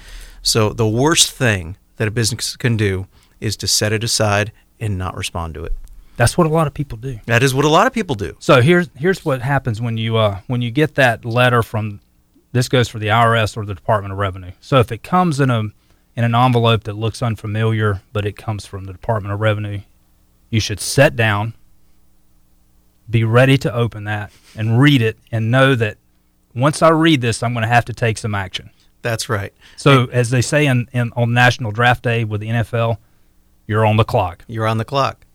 So 0.42 0.72
the 0.72 0.88
worst 0.88 1.30
thing 1.30 1.76
that 1.96 2.08
a 2.08 2.10
business 2.10 2.56
can 2.56 2.76
do 2.76 3.06
is 3.40 3.56
to 3.58 3.68
set 3.68 3.92
it 3.92 4.02
aside 4.02 4.52
and 4.80 4.98
not 4.98 5.16
respond 5.16 5.54
to 5.54 5.64
it. 5.64 5.72
That's 6.16 6.38
what 6.38 6.46
a 6.46 6.50
lot 6.50 6.66
of 6.66 6.74
people 6.74 6.96
do. 6.96 7.20
That 7.26 7.42
is 7.42 7.54
what 7.54 7.64
a 7.64 7.68
lot 7.68 7.86
of 7.86 7.92
people 7.92 8.14
do. 8.14 8.36
So 8.40 8.62
here's 8.62 8.88
here's 8.96 9.24
what 9.24 9.42
happens 9.42 9.80
when 9.82 9.98
you 9.98 10.16
uh, 10.16 10.40
when 10.46 10.62
you 10.62 10.70
get 10.70 10.94
that 10.94 11.24
letter 11.24 11.62
from 11.62 12.00
this 12.52 12.68
goes 12.68 12.88
for 12.88 12.98
the 12.98 13.08
IRS 13.08 13.56
or 13.56 13.64
the 13.64 13.74
Department 13.74 14.12
of 14.12 14.18
Revenue. 14.18 14.52
So 14.60 14.78
if 14.78 14.90
it 14.92 15.02
comes 15.02 15.40
in 15.40 15.50
a 15.50 15.60
in 16.16 16.24
an 16.24 16.34
envelope 16.34 16.84
that 16.84 16.94
looks 16.94 17.22
unfamiliar, 17.22 18.00
but 18.12 18.24
it 18.24 18.36
comes 18.36 18.64
from 18.64 18.84
the 18.84 18.92
Department 18.92 19.34
of 19.34 19.40
Revenue, 19.40 19.80
you 20.48 20.60
should 20.60 20.80
set 20.80 21.14
down, 21.14 21.52
be 23.10 23.22
ready 23.22 23.58
to 23.58 23.72
open 23.72 24.04
that 24.04 24.32
and 24.56 24.80
read 24.80 25.02
it 25.02 25.18
and 25.30 25.50
know 25.50 25.74
that 25.74 25.98
once 26.54 26.80
I 26.80 26.88
read 26.88 27.20
this, 27.20 27.42
I'm 27.42 27.52
going 27.52 27.64
to 27.64 27.68
have 27.68 27.84
to 27.84 27.92
take 27.92 28.16
some 28.16 28.34
action. 28.34 28.70
That's 29.02 29.28
right. 29.28 29.52
So 29.76 30.06
as 30.06 30.30
they 30.30 30.40
say 30.40 30.66
in, 30.66 30.88
in 30.92 31.12
on 31.14 31.34
National 31.34 31.70
Draft 31.70 32.02
Day 32.02 32.24
with 32.24 32.40
the 32.40 32.48
NFL, 32.48 32.96
you're 33.66 33.84
on 33.84 33.98
the 33.98 34.04
clock. 34.04 34.44
You're 34.48 34.66
on 34.66 34.78
the 34.78 34.84
clock. 34.84 35.25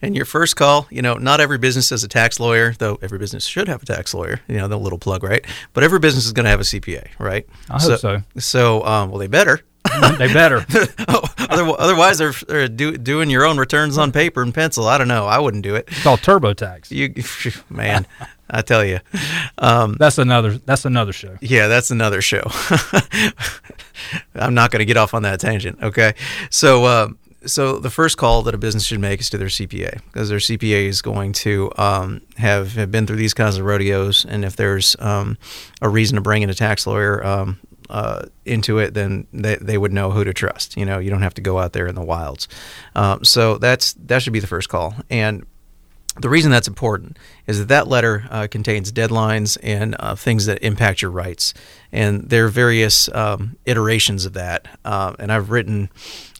And 0.00 0.14
your 0.14 0.24
first 0.24 0.56
call, 0.56 0.86
you 0.90 1.02
know, 1.02 1.14
not 1.14 1.40
every 1.40 1.58
business 1.58 1.90
has 1.90 2.04
a 2.04 2.08
tax 2.08 2.38
lawyer, 2.38 2.74
though 2.78 2.98
every 3.02 3.18
business 3.18 3.44
should 3.44 3.68
have 3.68 3.82
a 3.82 3.86
tax 3.86 4.14
lawyer, 4.14 4.40
you 4.48 4.56
know, 4.56 4.68
the 4.68 4.78
little 4.78 4.98
plug, 4.98 5.22
right? 5.22 5.44
But 5.72 5.84
every 5.84 5.98
business 5.98 6.26
is 6.26 6.32
going 6.32 6.44
to 6.44 6.50
have 6.50 6.60
a 6.60 6.64
CPA, 6.64 7.08
right? 7.18 7.46
I 7.68 7.80
hope 7.80 7.98
so. 7.98 8.22
So, 8.38 8.84
um, 8.84 9.10
well, 9.10 9.18
they 9.18 9.26
better. 9.26 9.60
they 10.18 10.32
better. 10.32 10.64
Otherwise, 11.48 12.18
they're, 12.18 12.32
they're 12.46 12.68
do, 12.68 12.96
doing 12.96 13.30
your 13.30 13.44
own 13.44 13.58
returns 13.58 13.98
on 13.98 14.12
paper 14.12 14.42
and 14.42 14.54
pencil. 14.54 14.86
I 14.86 14.98
don't 14.98 15.08
know. 15.08 15.26
I 15.26 15.38
wouldn't 15.38 15.62
do 15.62 15.74
it. 15.74 15.88
It's 15.88 16.02
called 16.02 16.20
TurboTax. 16.20 16.90
You, 16.90 17.14
man, 17.74 18.06
I 18.50 18.62
tell 18.62 18.84
you, 18.84 19.00
um, 19.58 19.96
that's 19.98 20.18
another. 20.18 20.58
That's 20.58 20.84
another 20.84 21.12
show. 21.12 21.36
Yeah, 21.40 21.68
that's 21.68 21.90
another 21.90 22.20
show. 22.20 22.42
I'm 24.34 24.54
not 24.54 24.70
going 24.70 24.80
to 24.80 24.86
get 24.86 24.96
off 24.96 25.14
on 25.14 25.22
that 25.22 25.40
tangent. 25.40 25.82
Okay, 25.82 26.14
so 26.50 26.84
uh, 26.84 27.08
so 27.46 27.78
the 27.78 27.90
first 27.90 28.16
call 28.16 28.42
that 28.42 28.54
a 28.54 28.58
business 28.58 28.84
should 28.84 29.00
make 29.00 29.20
is 29.20 29.30
to 29.30 29.38
their 29.38 29.48
CPA 29.48 30.02
because 30.06 30.28
their 30.28 30.38
CPA 30.38 30.86
is 30.86 31.02
going 31.02 31.32
to 31.34 31.70
um, 31.76 32.20
have, 32.36 32.74
have 32.74 32.90
been 32.90 33.06
through 33.06 33.16
these 33.16 33.34
kinds 33.34 33.58
of 33.58 33.64
rodeos, 33.64 34.24
and 34.24 34.44
if 34.44 34.56
there's 34.56 34.96
um, 34.98 35.38
a 35.80 35.88
reason 35.88 36.16
to 36.16 36.20
bring 36.20 36.42
in 36.42 36.50
a 36.50 36.54
tax 36.54 36.86
lawyer 36.86 37.24
um, 37.24 37.60
uh, 37.88 38.26
into 38.44 38.78
it, 38.78 38.94
then 38.94 39.26
they, 39.32 39.56
they 39.56 39.78
would 39.78 39.92
know 39.92 40.10
who 40.10 40.24
to 40.24 40.34
trust. 40.34 40.76
You 40.76 40.84
know, 40.84 40.98
you 40.98 41.10
don't 41.10 41.22
have 41.22 41.34
to 41.34 41.40
go 41.40 41.58
out 41.58 41.72
there 41.72 41.86
in 41.86 41.94
the 41.94 42.04
wilds. 42.04 42.48
Um, 42.94 43.24
so 43.24 43.58
that's 43.58 43.94
that 43.94 44.22
should 44.22 44.32
be 44.32 44.40
the 44.40 44.46
first 44.46 44.68
call, 44.68 44.94
and 45.08 45.46
the 46.20 46.28
reason 46.28 46.50
that's 46.50 46.66
important 46.66 47.16
is 47.46 47.60
that 47.60 47.68
that 47.68 47.86
letter 47.86 48.26
uh, 48.30 48.48
contains 48.50 48.90
deadlines 48.90 49.56
and 49.62 49.94
uh, 50.00 50.16
things 50.16 50.46
that 50.46 50.62
impact 50.62 51.00
your 51.00 51.12
rights, 51.12 51.54
and 51.92 52.28
there 52.28 52.46
are 52.46 52.48
various 52.48 53.08
um, 53.14 53.56
iterations 53.64 54.26
of 54.26 54.32
that. 54.32 54.66
Uh, 54.84 55.14
and 55.18 55.32
I've 55.32 55.50
written 55.50 55.90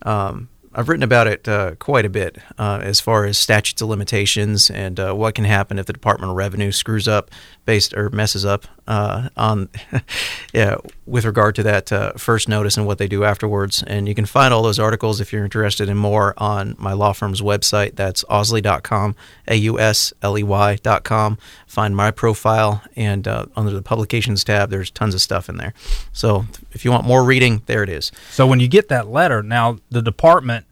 um, 0.03 0.49
I've 0.79 0.89
written 0.89 1.03
about 1.03 1.27
it 1.27 1.49
uh, 1.49 1.75
quite 1.81 2.05
a 2.05 2.09
bit 2.09 2.39
uh, 2.57 2.79
as 2.81 3.01
far 3.01 3.25
as 3.25 3.37
statutes 3.37 3.83
of 3.83 3.89
limitations 3.89 4.71
and 4.71 5.01
uh, 5.01 5.13
what 5.13 5.35
can 5.35 5.45
happen 5.45 5.77
if 5.77 5.87
the 5.87 5.93
Department 5.93 6.31
of 6.31 6.37
Revenue 6.37 6.71
screws 6.71 7.09
up 7.09 7.33
based 7.65 7.93
or 7.95 8.11
messes 8.11 8.45
up 8.45 8.65
uh, 8.87 9.29
on 9.37 9.69
yeah 10.55 10.77
with 11.05 11.25
regard 11.25 11.57
to 11.57 11.65
that 11.65 11.91
uh, 11.91 12.13
first 12.13 12.49
notice 12.49 12.77
and 12.77 12.87
what 12.87 12.99
they 12.99 13.09
do 13.09 13.25
afterwards. 13.25 13.83
And 13.89 14.07
you 14.07 14.15
can 14.15 14.25
find 14.25 14.55
all 14.55 14.63
those 14.63 14.79
articles 14.79 15.21
if 15.21 15.33
you're 15.33 15.43
interested 15.43 15.89
in 15.89 15.97
more 15.97 16.33
on 16.37 16.77
my 16.79 16.93
law 16.93 17.13
firm's 17.13 17.41
website. 17.41 17.97
That's 17.97 18.23
ausley.com, 18.25 19.17
a 19.49 19.57
u 19.57 19.81
s 19.81 20.13
l 20.23 20.39
e 20.39 20.45
y.com. 20.45 21.39
Find 21.67 21.97
my 21.97 22.13
profile 22.13 22.85
and 22.95 23.27
uh, 23.27 23.47
under 23.57 23.73
the 23.73 23.83
publications 23.83 24.45
tab, 24.45 24.71
there's 24.71 24.93
tons 24.93 25.17
of 25.17 25.21
stuff 25.21 25.49
in 25.49 25.57
there. 25.57 25.75
So 26.13 26.47
if 26.71 26.85
you 26.85 26.93
want 26.93 27.05
more 27.05 27.25
reading, 27.25 27.63
there 27.67 27.83
it 27.83 27.89
is. 27.89 28.13
So 28.31 28.47
when 28.47 28.61
you 28.61 28.69
get 28.69 28.89
that 28.91 29.09
letter, 29.09 29.43
now 29.43 29.79
the 29.91 30.03
department 30.03 30.67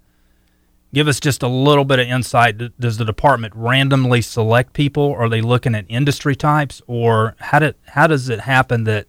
give 0.93 1.09
us 1.09 1.21
just 1.21 1.43
a 1.43 1.49
little 1.49 1.85
bit 1.85 1.99
of 1.99 2.07
insight. 2.07 2.79
Does 2.79 2.99
the 2.99 3.05
department 3.05 3.55
randomly 3.57 4.23
select 4.23 4.73
people? 4.73 5.13
Are 5.13 5.29
they 5.29 5.41
looking 5.41 5.75
at 5.75 5.85
industry 5.89 6.37
types, 6.37 6.83
or 6.87 7.37
how 7.39 7.59
did 7.59 7.75
how 7.87 8.07
does 8.07 8.29
it 8.29 8.41
happen 8.41 8.85
that 8.85 9.07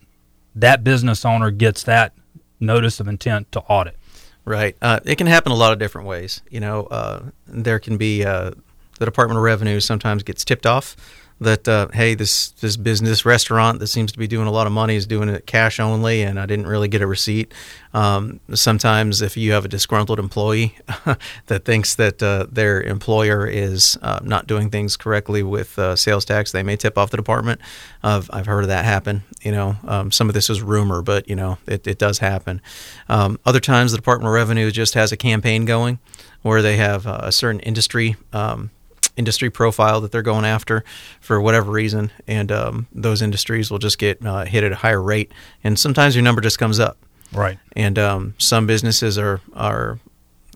that 0.55 0.84
business 0.84 1.25
owner 1.25 1.51
gets 1.51 1.84
that 1.84 2.13
notice 2.60 3.00
of 3.00 3.07
intent 3.07 3.51
to 3.51 3.62
audit? 3.62 3.98
Right. 4.46 4.77
Uh, 4.81 5.00
it 5.03 5.17
can 5.17 5.27
happen 5.27 5.51
a 5.51 5.55
lot 5.55 5.74
of 5.74 5.79
different 5.79 6.07
ways. 6.07 6.41
You 6.50 6.62
know, 6.62 6.86
uh, 6.86 7.24
there 7.48 7.79
can 7.79 7.98
be 7.98 8.24
uh, 8.24 8.51
the 8.98 9.05
Department 9.05 9.38
of 9.38 9.43
Revenue 9.43 9.79
sometimes 9.79 10.24
gets 10.24 10.46
tipped 10.46 10.65
off 10.65 10.96
that 11.39 11.67
uh, 11.67 11.88
hey 11.94 12.15
this 12.15 12.50
this 12.51 12.77
business 12.77 13.25
restaurant 13.25 13.79
that 13.79 13.88
seems 13.88 14.12
to 14.12 14.17
be 14.17 14.27
doing 14.27 14.48
a 14.48 14.51
lot 14.51 14.65
of 14.65 14.74
money 14.74 14.96
is 14.96 15.06
doing 15.06 15.29
it 15.29 15.46
cash 15.46 15.79
only 15.79 16.24
and 16.24 16.39
I 16.39 16.46
didn't 16.46 16.67
really 16.67 16.88
get 16.88 17.01
a 17.01 17.08
receipt. 17.08 17.53
Um, 17.94 18.39
sometimes 18.53 19.22
if 19.22 19.38
you 19.38 19.51
have 19.53 19.65
a 19.65 19.67
disgruntled 19.67 20.20
employee 20.20 20.75
that 21.48 21.65
thinks 21.65 21.96
that 21.96 22.22
uh, 22.22 22.48
their 22.51 22.82
employer 22.82 23.48
is 23.48 23.98
uh, 24.01 24.20
not 24.24 24.48
doing 24.48 24.70
things 24.70 24.98
correctly 24.98 25.44
with 25.44 25.77
uh, 25.79 25.96
sales 25.96 26.25
tax, 26.25 26.51
they 26.51 26.63
may 26.63 26.75
tip 26.75 26.98
off 26.98 27.12
the 27.12 27.17
department. 27.17 27.62
I've, 28.03 28.29
I've 28.32 28.46
heard 28.46 28.63
of 28.63 28.67
that 28.70 28.86
happen. 28.86 29.24
You 29.41 29.51
know, 29.51 29.75
um, 29.88 30.12
some 30.12 30.29
of 30.29 30.34
this 30.34 30.50
is 30.50 30.62
rumor, 30.62 31.01
but 31.01 31.29
you 31.29 31.36
know 31.36 31.58
it, 31.67 31.86
it 31.88 31.98
does 31.98 32.20
happen. 32.20 32.62
Um, 33.10 33.39
other 33.46 33.60
times 33.60 33.91
the 33.91 33.98
Department 33.98 34.27
of 34.27 34.34
Revenue 34.34 34.72
just 34.72 34.96
has 34.96 35.12
a 35.12 35.17
campaign 35.17 35.65
going 35.65 36.00
where 36.41 36.62
they 36.62 36.77
have 36.77 37.06
a 37.06 37.32
certain 37.32 37.60
industry 37.62 38.15
um, 38.32 38.70
industry 39.17 39.50
profile 39.50 40.00
that 40.01 40.12
they're 40.12 40.21
going 40.21 40.45
after 40.45 40.83
for 41.19 41.41
whatever 41.41 41.71
reason, 41.71 42.12
and 42.27 42.51
um, 42.51 42.88
those 42.93 43.21
industries 43.21 43.69
will 43.69 43.79
just 43.79 43.97
get 43.97 44.25
uh, 44.25 44.45
hit 44.45 44.63
at 44.63 44.71
a 44.71 44.75
higher 44.75 45.01
rate, 45.01 45.31
and 45.63 45.77
sometimes 45.77 46.15
your 46.15 46.24
number 46.24 46.41
just 46.41 46.59
comes 46.59 46.79
up. 46.79 46.97
Right. 47.33 47.59
And 47.75 48.00
um, 48.00 48.36
some 48.38 48.67
businesses 48.67 49.17
are 49.17 49.41
are 49.53 50.00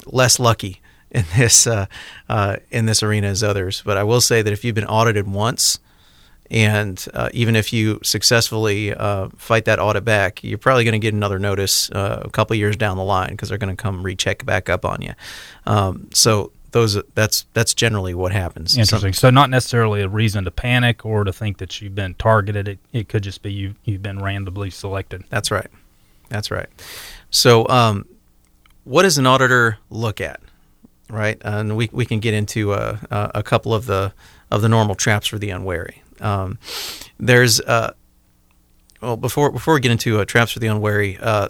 less 0.06 0.40
lucky 0.40 0.82
in 1.12 1.26
this 1.36 1.68
uh, 1.68 1.88
uh, 2.30 2.58
in 2.70 2.86
this 2.86 3.04
arena 3.04 3.28
as 3.28 3.44
others. 3.44 3.82
But 3.86 3.98
I 3.98 4.04
will 4.04 4.22
say 4.22 4.42
that 4.42 4.54
if 4.54 4.64
you've 4.64 4.76
been 4.76 4.86
audited 4.86 5.28
once, 5.28 5.80
and 6.50 7.04
uh, 7.14 7.30
even 7.34 7.56
if 7.56 7.72
you 7.72 8.00
successfully 8.04 8.94
uh, 8.94 9.30
fight 9.38 9.66
that 9.66 9.80
audit 9.80 10.04
back, 10.06 10.44
you're 10.44 10.58
probably 10.58 10.84
going 10.84 10.94
to 10.94 11.00
get 11.00 11.14
another 11.14 11.40
notice 11.40 11.90
uh, 11.92 12.22
a 12.24 12.30
couple 12.30 12.56
years 12.56 12.76
down 12.76 12.98
the 12.98 13.04
line 13.04 13.32
because 13.32 13.50
they're 13.50 13.58
going 13.58 13.76
to 13.76 13.82
come 13.82 14.04
recheck 14.04 14.46
back 14.46 14.70
up 14.70 14.86
on 14.86 15.02
you. 15.02 15.14
Um, 15.66 16.10
so 16.14 16.52
those 16.72 17.02
that's 17.14 17.46
that's 17.54 17.74
generally 17.74 18.14
what 18.14 18.32
happens. 18.32 18.78
Interesting. 18.78 19.14
So, 19.14 19.28
so, 19.28 19.30
not 19.30 19.50
necessarily 19.50 20.02
a 20.02 20.08
reason 20.08 20.46
to 20.46 20.52
panic 20.52 21.06
or 21.06 21.24
to 21.24 21.34
think 21.34 21.58
that 21.58 21.82
you've 21.82 21.96
been 21.96 22.14
targeted. 22.16 22.68
It, 22.68 22.80
it 22.92 23.10
could 23.10 23.24
just 23.24 23.42
be 23.42 23.52
you 23.52 23.76
you've 23.84 24.04
been 24.04 24.22
randomly 24.22 24.70
selected. 24.70 25.24
That's 25.30 25.52
right. 25.52 25.68
That's 26.30 26.50
right. 26.50 26.68
So, 27.30 27.68
um, 27.68 28.06
what 28.84 29.04
does 29.04 29.18
an 29.18 29.28
auditor 29.28 29.78
look 29.90 30.22
at? 30.22 30.40
Right, 31.10 31.42
and 31.44 31.76
we, 31.76 31.90
we 31.92 32.06
can 32.06 32.22
get 32.22 32.34
into 32.34 32.74
a, 32.74 33.00
a 33.12 33.44
couple 33.44 33.74
of 33.74 33.86
the 33.86 34.14
of 34.50 34.62
the 34.62 34.70
normal 34.70 34.96
traps 34.96 35.28
for 35.28 35.38
the 35.38 35.50
unwary. 35.50 36.02
Um, 36.22 36.58
there's 37.20 37.60
uh, 37.60 37.94
well 39.02 39.18
before 39.18 39.52
before 39.52 39.74
we 39.74 39.82
get 39.82 39.92
into 39.92 40.22
uh, 40.22 40.26
traps 40.26 40.54
for 40.54 40.60
the 40.60 40.68
unwary, 40.68 41.18
uh, 41.20 41.50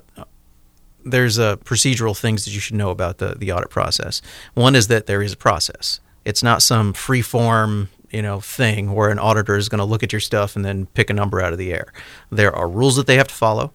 there's 1.03 1.39
uh, 1.39 1.57
procedural 1.57 2.17
things 2.17 2.45
that 2.45 2.51
you 2.51 2.59
should 2.59 2.75
know 2.75 2.89
about 2.89 3.17
the, 3.17 3.35
the 3.35 3.51
audit 3.51 3.69
process. 3.69 4.21
One 4.53 4.75
is 4.75 4.87
that 4.87 5.05
there 5.07 5.21
is 5.21 5.33
a 5.33 5.37
process. 5.37 5.99
It's 6.25 6.43
not 6.43 6.61
some 6.61 6.93
free 6.93 7.21
form, 7.21 7.89
you 8.11 8.21
know, 8.21 8.39
thing 8.39 8.93
where 8.93 9.09
an 9.09 9.19
auditor 9.19 9.55
is 9.55 9.69
going 9.69 9.79
to 9.79 9.85
look 9.85 10.03
at 10.03 10.13
your 10.13 10.19
stuff 10.19 10.55
and 10.55 10.63
then 10.63 10.85
pick 10.87 11.09
a 11.09 11.13
number 11.13 11.41
out 11.41 11.51
of 11.51 11.57
the 11.57 11.73
air. 11.73 11.91
There 12.29 12.55
are 12.55 12.69
rules 12.69 12.95
that 12.95 13.07
they 13.07 13.17
have 13.17 13.27
to 13.27 13.33
follow. 13.33 13.73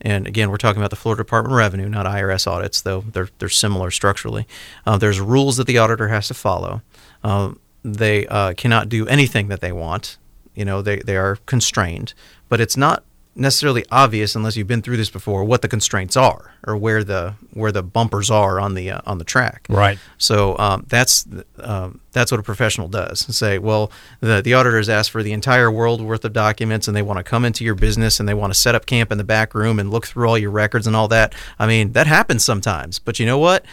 And 0.00 0.26
again, 0.26 0.50
we're 0.50 0.56
talking 0.56 0.80
about 0.80 0.90
the 0.90 0.96
Florida 0.96 1.22
Department 1.22 1.52
of 1.52 1.58
Revenue, 1.58 1.88
not 1.88 2.06
IRS 2.06 2.46
audits, 2.46 2.80
though 2.80 3.02
they're, 3.02 3.28
they're 3.38 3.50
similar 3.50 3.90
structurally. 3.90 4.46
Uh, 4.86 4.96
there's 4.96 5.20
rules 5.20 5.58
that 5.58 5.66
the 5.66 5.78
auditor 5.78 6.08
has 6.08 6.28
to 6.28 6.34
follow. 6.34 6.80
Uh, 7.22 7.52
they 7.84 8.26
uh, 8.26 8.54
cannot 8.54 8.88
do 8.88 9.06
anything 9.08 9.48
that 9.48 9.60
they 9.60 9.72
want. 9.72 10.16
You 10.54 10.64
know, 10.64 10.82
they, 10.82 11.00
they 11.00 11.16
are 11.16 11.36
constrained, 11.46 12.14
but 12.48 12.60
it's 12.60 12.76
not 12.76 13.04
necessarily 13.34 13.84
obvious 13.90 14.34
unless 14.34 14.56
you've 14.56 14.66
been 14.66 14.82
through 14.82 14.96
this 14.96 15.10
before 15.10 15.44
what 15.44 15.62
the 15.62 15.68
constraints 15.68 16.16
are 16.16 16.52
or 16.66 16.76
where 16.76 17.04
the 17.04 17.34
where 17.52 17.72
the 17.72 17.82
bumpers 17.82 18.30
are 18.30 18.60
on 18.60 18.74
the 18.74 18.90
uh, 18.90 19.00
on 19.06 19.18
the 19.18 19.24
track. 19.24 19.66
Right. 19.68 19.98
So 20.18 20.58
um, 20.58 20.84
that's 20.88 21.26
um, 21.58 22.00
that's 22.12 22.30
what 22.30 22.40
a 22.40 22.42
professional 22.42 22.88
does. 22.88 23.20
Say, 23.34 23.58
well, 23.58 23.90
the 24.20 24.42
the 24.42 24.54
auditors 24.54 24.88
ask 24.88 25.10
for 25.10 25.22
the 25.22 25.32
entire 25.32 25.70
world 25.70 26.00
worth 26.00 26.24
of 26.24 26.32
documents, 26.32 26.88
and 26.88 26.96
they 26.96 27.02
want 27.02 27.18
to 27.18 27.24
come 27.24 27.44
into 27.44 27.64
your 27.64 27.74
business 27.74 28.20
and 28.20 28.28
they 28.28 28.34
want 28.34 28.52
to 28.52 28.58
set 28.58 28.74
up 28.74 28.86
camp 28.86 29.12
in 29.12 29.18
the 29.18 29.24
back 29.24 29.54
room 29.54 29.78
and 29.78 29.90
look 29.90 30.06
through 30.06 30.28
all 30.28 30.38
your 30.38 30.50
records 30.50 30.86
and 30.86 30.96
all 30.96 31.08
that. 31.08 31.34
I 31.58 31.66
mean, 31.66 31.92
that 31.92 32.06
happens 32.06 32.44
sometimes, 32.44 32.98
but 32.98 33.18
you 33.18 33.26
know 33.26 33.38
what? 33.38 33.64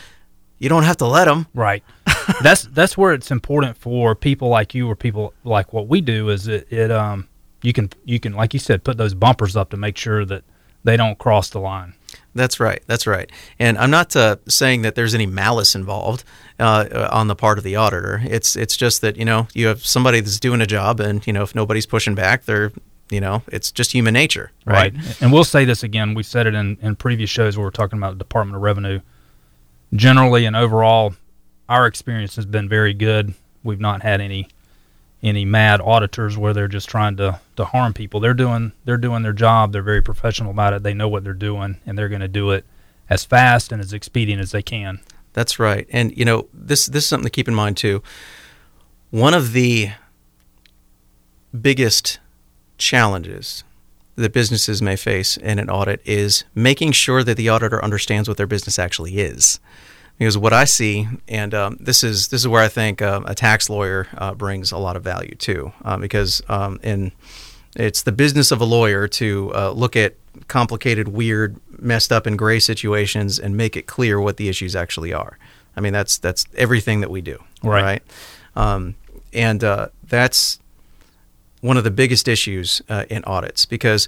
You 0.59 0.69
don't 0.69 0.83
have 0.83 0.97
to 0.97 1.05
let 1.07 1.25
them. 1.25 1.47
Right. 1.53 1.83
that's 2.41 2.63
that's 2.63 2.97
where 2.97 3.13
it's 3.13 3.31
important 3.31 3.77
for 3.77 4.15
people 4.15 4.49
like 4.49 4.73
you 4.73 4.87
or 4.89 4.95
people 4.95 5.33
like 5.43 5.73
what 5.73 5.87
we 5.87 6.01
do. 6.01 6.29
Is 6.29 6.47
it, 6.47 6.71
it 6.71 6.91
um 6.91 7.27
you 7.61 7.73
can 7.73 7.89
you 8.05 8.19
can 8.19 8.33
like 8.33 8.53
you 8.53 8.59
said 8.59 8.83
put 8.83 8.97
those 8.97 9.13
bumpers 9.13 9.55
up 9.55 9.69
to 9.71 9.77
make 9.77 9.97
sure 9.97 10.25
that 10.25 10.43
they 10.83 10.97
don't 10.97 11.17
cross 11.17 11.49
the 11.49 11.59
line. 11.59 11.93
That's 12.33 12.59
right. 12.59 12.81
That's 12.87 13.07
right. 13.07 13.29
And 13.59 13.77
I'm 13.77 13.89
not 13.89 14.15
uh, 14.15 14.37
saying 14.47 14.83
that 14.83 14.95
there's 14.95 15.15
any 15.15 15.25
malice 15.25 15.75
involved 15.75 16.23
uh, 16.59 17.09
on 17.11 17.27
the 17.27 17.35
part 17.35 17.57
of 17.57 17.63
the 17.63 17.75
auditor. 17.75 18.21
It's 18.23 18.55
it's 18.55 18.77
just 18.77 19.01
that 19.01 19.17
you 19.17 19.25
know 19.25 19.47
you 19.53 19.67
have 19.67 19.85
somebody 19.85 20.19
that's 20.21 20.39
doing 20.39 20.61
a 20.61 20.65
job, 20.65 20.99
and 20.99 21.25
you 21.25 21.33
know 21.33 21.43
if 21.43 21.55
nobody's 21.55 21.85
pushing 21.85 22.15
back, 22.15 22.45
they're 22.45 22.71
you 23.09 23.19
know 23.19 23.43
it's 23.47 23.71
just 23.71 23.91
human 23.91 24.13
nature, 24.13 24.51
right? 24.65 24.95
right. 24.95 25.21
And 25.21 25.33
we'll 25.33 25.43
say 25.43 25.65
this 25.65 25.83
again. 25.83 26.13
We 26.13 26.23
said 26.23 26.47
it 26.47 26.53
in, 26.53 26.77
in 26.81 26.95
previous 26.95 27.29
shows 27.29 27.57
where 27.57 27.65
we're 27.65 27.71
talking 27.71 27.97
about 27.97 28.11
the 28.11 28.19
Department 28.19 28.55
of 28.55 28.61
Revenue. 28.61 29.01
Generally 29.93 30.45
and 30.45 30.55
overall, 30.55 31.15
our 31.67 31.87
experience 31.87 32.35
has 32.35 32.45
been 32.45 32.69
very 32.69 32.93
good. 32.93 33.33
We've 33.63 33.79
not 33.79 34.03
had 34.03 34.21
any 34.21 34.47
any 35.23 35.45
mad 35.45 35.81
auditors 35.81 36.37
where 36.37 36.53
they're 36.53 36.67
just 36.67 36.87
trying 36.87 37.17
to, 37.17 37.39
to 37.55 37.65
harm 37.65 37.93
people. 37.93 38.19
They're 38.19 38.33
doing 38.33 38.73
they're 38.85 38.97
doing 38.97 39.23
their 39.23 39.33
job. 39.33 39.71
They're 39.71 39.81
very 39.81 40.01
professional 40.01 40.51
about 40.51 40.73
it. 40.73 40.83
They 40.83 40.93
know 40.93 41.07
what 41.07 41.23
they're 41.23 41.33
doing, 41.33 41.79
and 41.85 41.97
they're 41.97 42.09
going 42.09 42.21
to 42.21 42.27
do 42.27 42.51
it 42.51 42.65
as 43.09 43.25
fast 43.25 43.71
and 43.71 43.81
as 43.81 43.93
expedient 43.93 44.41
as 44.41 44.51
they 44.51 44.61
can. 44.61 44.99
That's 45.33 45.59
right. 45.59 45.87
And 45.91 46.15
you 46.17 46.25
know 46.25 46.47
this 46.53 46.85
this 46.87 47.03
is 47.03 47.09
something 47.09 47.25
to 47.25 47.31
keep 47.31 47.47
in 47.47 47.55
mind 47.55 47.77
too. 47.77 48.03
One 49.09 49.33
of 49.33 49.53
the 49.53 49.91
biggest 51.59 52.19
challenges 52.77 53.63
that 54.15 54.33
businesses 54.33 54.81
may 54.81 54.95
face 54.95 55.37
in 55.37 55.59
an 55.59 55.69
audit 55.69 56.01
is 56.03 56.43
making 56.53 56.91
sure 56.91 57.23
that 57.23 57.37
the 57.37 57.49
auditor 57.49 57.83
understands 57.83 58.27
what 58.27 58.37
their 58.37 58.47
business 58.47 58.77
actually 58.77 59.19
is 59.19 59.59
because 60.17 60.37
what 60.37 60.53
I 60.53 60.65
see, 60.65 61.07
and 61.27 61.53
um, 61.53 61.77
this 61.79 62.03
is 62.03 62.29
this 62.29 62.41
is 62.41 62.47
where 62.47 62.63
I 62.63 62.67
think 62.67 63.01
uh, 63.01 63.21
a 63.25 63.35
tax 63.35 63.69
lawyer 63.69 64.07
uh, 64.17 64.33
brings 64.33 64.71
a 64.71 64.77
lot 64.77 64.95
of 64.95 65.03
value 65.03 65.35
too, 65.35 65.71
uh, 65.85 65.97
because 65.97 66.41
um, 66.49 66.79
in 66.81 67.11
it's 67.75 68.01
the 68.01 68.11
business 68.11 68.51
of 68.51 68.59
a 68.59 68.65
lawyer 68.65 69.07
to 69.07 69.51
uh, 69.53 69.71
look 69.71 69.95
at 69.95 70.15
complicated, 70.47 71.09
weird, 71.09 71.57
messed 71.79 72.11
up, 72.11 72.25
and 72.25 72.37
gray 72.37 72.59
situations 72.59 73.37
and 73.37 73.55
make 73.55 73.77
it 73.77 73.85
clear 73.85 74.19
what 74.19 74.37
the 74.37 74.49
issues 74.49 74.75
actually 74.75 75.13
are. 75.13 75.37
I 75.75 75.81
mean, 75.81 75.93
that's 75.93 76.17
that's 76.17 76.47
everything 76.55 77.01
that 77.01 77.11
we 77.11 77.21
do, 77.21 77.37
right? 77.61 77.83
right? 77.83 78.03
Um, 78.55 78.95
and 79.33 79.63
uh, 79.63 79.89
that's 80.03 80.59
one 81.61 81.77
of 81.77 81.83
the 81.83 81.91
biggest 81.91 82.27
issues 82.27 82.81
uh, 82.89 83.05
in 83.09 83.23
audits 83.25 83.65
because 83.65 84.07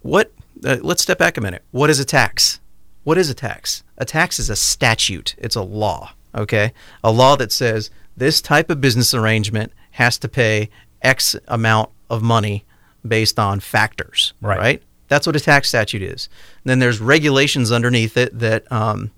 what? 0.00 0.32
let's 0.62 1.02
step 1.02 1.18
back 1.18 1.36
a 1.36 1.40
minute. 1.40 1.64
What 1.72 1.90
is 1.90 1.98
a 1.98 2.04
tax? 2.04 2.60
What 3.04 3.18
is 3.18 3.28
a 3.28 3.34
tax? 3.34 3.82
A 3.98 4.04
tax 4.04 4.38
is 4.38 4.48
a 4.48 4.56
statute, 4.56 5.34
it's 5.38 5.56
a 5.56 5.62
law, 5.62 6.12
okay? 6.34 6.72
A 7.02 7.10
law 7.10 7.36
that 7.36 7.50
says 7.50 7.90
this 8.16 8.40
type 8.40 8.70
of 8.70 8.80
business 8.80 9.12
arrangement 9.12 9.72
has 9.92 10.18
to 10.18 10.28
pay 10.28 10.70
X 11.02 11.34
amount 11.48 11.90
of 12.08 12.22
money 12.22 12.64
based 13.06 13.38
on 13.38 13.58
factors, 13.58 14.34
right? 14.40 14.58
right? 14.58 14.82
That's 15.08 15.26
what 15.26 15.36
a 15.36 15.40
tax 15.40 15.68
statute 15.68 16.00
is. 16.00 16.28
And 16.62 16.70
then 16.70 16.78
there's 16.78 17.00
regulations 17.00 17.72
underneath 17.72 18.16
it 18.16 18.38
that, 18.38 18.70
um, 18.70 19.10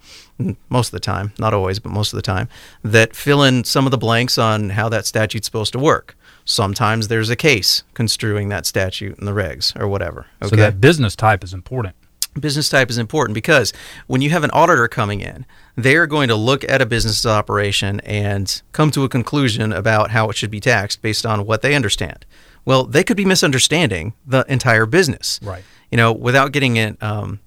most 0.68 0.88
of 0.88 0.92
the 0.92 1.00
time, 1.00 1.32
not 1.38 1.54
always, 1.54 1.78
but 1.78 1.92
most 1.92 2.12
of 2.12 2.16
the 2.16 2.22
time, 2.22 2.48
that 2.82 3.14
fill 3.14 3.42
in 3.42 3.64
some 3.64 3.84
of 3.86 3.90
the 3.90 3.98
blanks 3.98 4.38
on 4.38 4.70
how 4.70 4.88
that 4.88 5.06
statute's 5.06 5.46
supposed 5.46 5.72
to 5.74 5.78
work. 5.78 6.16
Sometimes 6.46 7.08
there's 7.08 7.30
a 7.30 7.36
case 7.36 7.84
construing 7.92 8.48
that 8.48 8.66
statute 8.66 9.18
and 9.18 9.28
the 9.28 9.32
regs 9.32 9.78
or 9.78 9.86
whatever. 9.86 10.26
Okay? 10.42 10.50
So 10.50 10.56
that 10.56 10.80
business 10.80 11.14
type 11.14 11.44
is 11.44 11.52
important 11.52 11.94
business 12.38 12.68
type 12.68 12.90
is 12.90 12.98
important 12.98 13.34
because 13.34 13.72
when 14.06 14.20
you 14.20 14.30
have 14.30 14.44
an 14.44 14.50
auditor 14.52 14.88
coming 14.88 15.20
in, 15.20 15.46
they're 15.76 16.06
going 16.06 16.28
to 16.28 16.34
look 16.34 16.64
at 16.68 16.82
a 16.82 16.86
business 16.86 17.24
operation 17.26 18.00
and 18.00 18.62
come 18.72 18.90
to 18.92 19.04
a 19.04 19.08
conclusion 19.08 19.72
about 19.72 20.10
how 20.10 20.28
it 20.30 20.36
should 20.36 20.50
be 20.50 20.60
taxed 20.60 21.02
based 21.02 21.24
on 21.24 21.46
what 21.46 21.62
they 21.62 21.74
understand. 21.74 22.26
Well, 22.64 22.84
they 22.84 23.04
could 23.04 23.16
be 23.16 23.24
misunderstanding 23.24 24.14
the 24.26 24.44
entire 24.48 24.86
business. 24.86 25.40
Right. 25.42 25.64
You 25.90 25.96
know, 25.96 26.12
without 26.12 26.52
getting 26.52 26.76
in 26.76 26.96
um, 27.00 27.40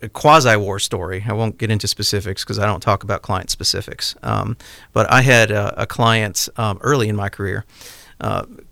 a 0.00 0.08
quasi 0.08 0.56
war 0.56 0.78
story, 0.78 1.24
I 1.26 1.32
won't 1.32 1.58
get 1.58 1.70
into 1.70 1.88
specifics 1.88 2.44
because 2.44 2.58
I 2.58 2.66
don't 2.66 2.80
talk 2.80 3.02
about 3.02 3.22
client 3.22 3.50
specifics. 3.50 4.14
Um, 4.22 4.56
but 4.92 5.10
I 5.10 5.22
had 5.22 5.50
a, 5.50 5.82
a 5.82 5.86
client 5.86 6.48
um, 6.56 6.78
early 6.82 7.08
in 7.08 7.16
my 7.16 7.28
career 7.28 7.64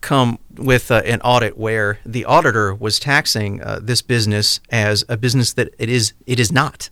come 0.00 0.38
with 0.56 0.90
uh, 0.90 1.02
an 1.04 1.20
audit 1.20 1.58
where 1.58 1.98
the 2.06 2.24
auditor 2.24 2.74
was 2.74 2.98
taxing 2.98 3.62
uh, 3.62 3.78
this 3.83 4.02
business 4.02 4.61
as 4.70 5.04
a 5.09 5.16
business 5.16 5.52
that 5.54 5.74
it 5.78 5.88
is 5.88 6.12
it 6.26 6.40
is 6.40 6.50
not. 6.50 6.90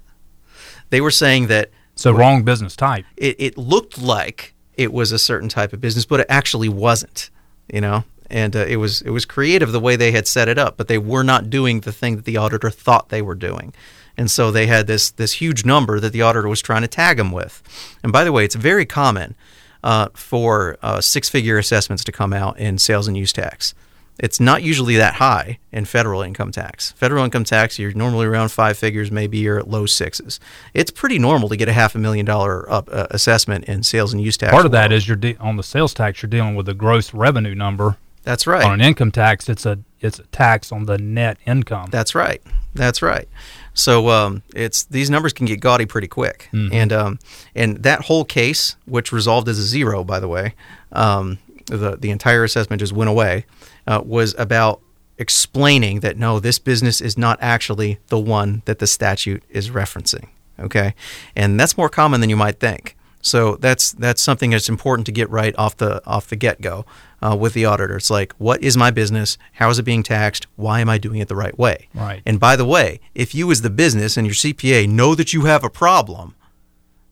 They 0.90 1.00
were 1.00 1.10
saying 1.10 1.46
that 1.46 1.70
it's 1.92 2.02
so 2.02 2.12
wrong 2.12 2.42
business 2.42 2.76
type. 2.76 3.04
It, 3.16 3.36
it 3.38 3.58
looked 3.58 3.98
like 3.98 4.54
it 4.74 4.92
was 4.92 5.12
a 5.12 5.18
certain 5.18 5.48
type 5.48 5.72
of 5.72 5.80
business, 5.80 6.04
but 6.04 6.20
it 6.20 6.26
actually 6.28 6.68
wasn't. 6.68 7.30
You 7.72 7.80
know, 7.80 8.04
and 8.28 8.54
uh, 8.56 8.66
it 8.66 8.76
was 8.76 9.02
it 9.02 9.10
was 9.10 9.24
creative 9.24 9.72
the 9.72 9.80
way 9.80 9.96
they 9.96 10.12
had 10.12 10.26
set 10.26 10.48
it 10.48 10.58
up, 10.58 10.76
but 10.76 10.88
they 10.88 10.98
were 10.98 11.22
not 11.22 11.50
doing 11.50 11.80
the 11.80 11.92
thing 11.92 12.16
that 12.16 12.24
the 12.24 12.36
auditor 12.36 12.70
thought 12.70 13.08
they 13.08 13.22
were 13.22 13.34
doing. 13.34 13.72
And 14.16 14.30
so 14.30 14.50
they 14.50 14.66
had 14.66 14.86
this 14.86 15.10
this 15.10 15.34
huge 15.34 15.64
number 15.64 16.00
that 16.00 16.12
the 16.12 16.22
auditor 16.22 16.48
was 16.48 16.60
trying 16.60 16.82
to 16.82 16.88
tag 16.88 17.16
them 17.16 17.32
with. 17.32 17.62
And 18.02 18.12
by 18.12 18.24
the 18.24 18.32
way, 18.32 18.44
it's 18.44 18.54
very 18.54 18.84
common 18.84 19.34
uh, 19.82 20.08
for 20.14 20.76
uh, 20.82 21.00
six 21.00 21.28
figure 21.28 21.58
assessments 21.58 22.04
to 22.04 22.12
come 22.12 22.32
out 22.32 22.58
in 22.58 22.78
sales 22.78 23.08
and 23.08 23.16
use 23.16 23.32
tax. 23.32 23.74
It's 24.18 24.38
not 24.38 24.62
usually 24.62 24.96
that 24.96 25.14
high 25.14 25.58
in 25.72 25.84
federal 25.84 26.22
income 26.22 26.52
tax. 26.52 26.92
Federal 26.92 27.24
income 27.24 27.44
tax, 27.44 27.78
you're 27.78 27.92
normally 27.92 28.26
around 28.26 28.50
five 28.50 28.76
figures, 28.76 29.10
maybe 29.10 29.38
you're 29.38 29.58
at 29.58 29.68
low 29.68 29.86
sixes. 29.86 30.38
It's 30.74 30.90
pretty 30.90 31.18
normal 31.18 31.48
to 31.48 31.56
get 31.56 31.68
a 31.68 31.72
half 31.72 31.94
a 31.94 31.98
million 31.98 32.26
dollar 32.26 32.70
up, 32.70 32.88
uh, 32.92 33.06
assessment 33.10 33.64
in 33.64 33.82
sales 33.82 34.12
and 34.12 34.22
use 34.22 34.36
tax. 34.36 34.52
Part 34.52 34.66
of 34.66 34.72
that 34.72 34.92
is 34.92 35.08
you're 35.08 35.16
de- 35.16 35.36
on 35.38 35.56
the 35.56 35.62
sales 35.62 35.94
tax, 35.94 36.22
you're 36.22 36.30
dealing 36.30 36.54
with 36.54 36.66
the 36.66 36.74
gross 36.74 37.14
revenue 37.14 37.54
number. 37.54 37.96
That's 38.22 38.46
right. 38.46 38.64
On 38.64 38.74
an 38.74 38.80
income 38.80 39.10
tax, 39.10 39.48
it's 39.48 39.66
a 39.66 39.80
it's 40.00 40.18
a 40.18 40.24
tax 40.24 40.70
on 40.70 40.86
the 40.86 40.98
net 40.98 41.38
income. 41.46 41.88
That's 41.90 42.14
right. 42.14 42.42
That's 42.74 43.02
right. 43.02 43.28
So 43.74 44.08
um, 44.10 44.42
it's 44.54 44.84
these 44.84 45.08
numbers 45.08 45.32
can 45.32 45.46
get 45.46 45.60
gaudy 45.60 45.86
pretty 45.86 46.08
quick, 46.08 46.48
mm-hmm. 46.52 46.74
and 46.74 46.92
um, 46.92 47.18
and 47.54 47.82
that 47.82 48.02
whole 48.02 48.24
case, 48.24 48.76
which 48.84 49.12
resolved 49.12 49.48
as 49.48 49.58
a 49.58 49.62
zero, 49.62 50.04
by 50.04 50.20
the 50.20 50.28
way, 50.28 50.54
um, 50.92 51.38
the 51.66 51.96
the 51.96 52.10
entire 52.10 52.44
assessment 52.44 52.80
just 52.80 52.92
went 52.92 53.08
away, 53.08 53.46
uh, 53.86 54.02
was 54.04 54.34
about 54.38 54.80
explaining 55.18 56.00
that 56.00 56.18
no, 56.18 56.38
this 56.38 56.58
business 56.58 57.00
is 57.00 57.16
not 57.16 57.38
actually 57.40 57.98
the 58.08 58.18
one 58.18 58.62
that 58.66 58.78
the 58.78 58.86
statute 58.86 59.42
is 59.48 59.70
referencing. 59.70 60.28
Okay, 60.58 60.94
and 61.34 61.58
that's 61.58 61.78
more 61.78 61.88
common 61.88 62.20
than 62.20 62.28
you 62.28 62.36
might 62.36 62.60
think. 62.60 62.96
So 63.22 63.56
that's 63.56 63.92
that's 63.92 64.20
something 64.20 64.50
that's 64.50 64.68
important 64.68 65.06
to 65.06 65.12
get 65.12 65.30
right 65.30 65.54
off 65.56 65.76
the 65.76 66.04
off 66.06 66.28
the 66.28 66.36
get 66.36 66.60
go 66.60 66.84
uh, 67.22 67.36
with 67.36 67.54
the 67.54 67.64
auditor. 67.64 67.96
It's 67.96 68.10
like, 68.10 68.32
what 68.34 68.62
is 68.62 68.76
my 68.76 68.90
business? 68.90 69.38
How 69.52 69.70
is 69.70 69.78
it 69.78 69.84
being 69.84 70.02
taxed? 70.02 70.46
Why 70.56 70.80
am 70.80 70.88
I 70.88 70.98
doing 70.98 71.20
it 71.20 71.28
the 71.28 71.36
right 71.36 71.56
way? 71.58 71.88
Right. 71.94 72.22
And 72.26 72.40
by 72.40 72.56
the 72.56 72.64
way, 72.64 73.00
if 73.14 73.34
you 73.34 73.50
as 73.50 73.62
the 73.62 73.70
business 73.70 74.16
and 74.16 74.26
your 74.26 74.34
CPA 74.34 74.88
know 74.88 75.14
that 75.14 75.32
you 75.32 75.42
have 75.42 75.64
a 75.64 75.70
problem, 75.70 76.34